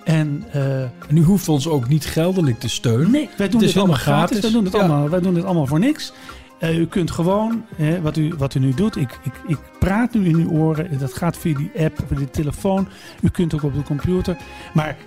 En 0.03 0.43
eh, 0.51 0.81
En 0.81 1.17
u 1.17 1.23
hoeft 1.23 1.47
ons 1.49 1.67
ook 1.67 1.87
niet 1.87 2.05
geldelijk 2.05 2.59
te 2.59 2.69
steunen. 2.69 3.11
Nee, 3.11 3.29
wij 3.37 3.49
doen 3.49 3.59
Het 3.61 3.69
dit 3.73 3.77
allemaal 3.77 3.97
helemaal 3.97 4.17
gratis. 4.19 4.37
gratis. 4.37 4.41
Wij 4.41 4.51
doen, 4.51 4.63
het 4.63 4.73
Ja. 4.73 4.79
allemaal, 4.79 5.09
wij 5.09 5.19
doen 5.19 5.33
dit 5.33 5.43
allemaal 5.43 5.67
voor 5.67 5.79
niks. 5.79 6.13
Eh, 6.61 6.77
u 6.77 6.87
kunt 6.87 7.11
gewoon, 7.11 7.65
hè, 7.75 8.01
wat, 8.01 8.17
u, 8.17 8.33
wat 8.37 8.55
u 8.55 8.59
nu 8.59 8.73
doet, 8.73 8.95
ik, 8.95 9.19
ik, 9.23 9.33
ik 9.47 9.57
praat 9.79 10.13
nu 10.13 10.25
in 10.25 10.35
uw 10.35 10.49
oren. 10.49 10.99
Dat 10.99 11.13
gaat 11.13 11.37
via 11.37 11.57
die 11.57 11.71
app, 11.79 11.99
via 12.07 12.17
de 12.17 12.29
telefoon. 12.29 12.87
U 13.21 13.29
kunt 13.29 13.53
ook 13.53 13.63
op 13.63 13.73
de 13.73 13.83
computer. 13.83 14.37
Maar 14.73 14.97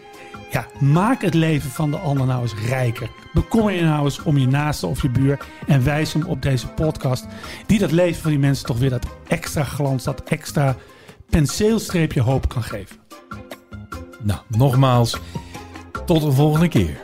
ja, 0.51 0.67
maak 0.81 1.23
het 1.23 1.35
leven 1.35 1.71
van 1.71 1.90
de 1.90 1.97
ander 1.97 2.27
nou 2.27 2.43
eens 2.43 2.55
rijker. 2.55 3.11
Bekommer 3.33 3.73
je 3.73 3.83
nou 3.83 4.05
eens 4.05 4.23
om 4.23 4.38
je 4.38 4.47
naaste 4.47 4.87
of 4.87 5.03
je 5.03 5.11
buur. 5.11 5.38
En 5.67 5.85
wijs 5.85 6.12
hem 6.12 6.25
op 6.27 6.43
deze 6.43 6.69
podcast. 6.69 7.27
Die 7.67 7.79
dat 7.79 7.90
leven 7.90 8.23
van 8.23 8.31
die 8.31 8.40
mensen 8.40 8.67
toch 8.67 8.79
weer 8.79 8.90
dat 8.90 9.07
extra 9.27 9.64
glans, 9.64 10.05
dat 10.05 10.23
extra 10.23 10.77
penseelstreepje 11.31 12.21
hoop 12.21 12.49
kan 12.49 12.62
geven. 12.62 12.97
Nou, 14.23 14.40
nogmaals, 14.49 15.17
tot 16.07 16.23
een 16.23 16.33
volgende 16.33 16.69
keer. 16.69 17.01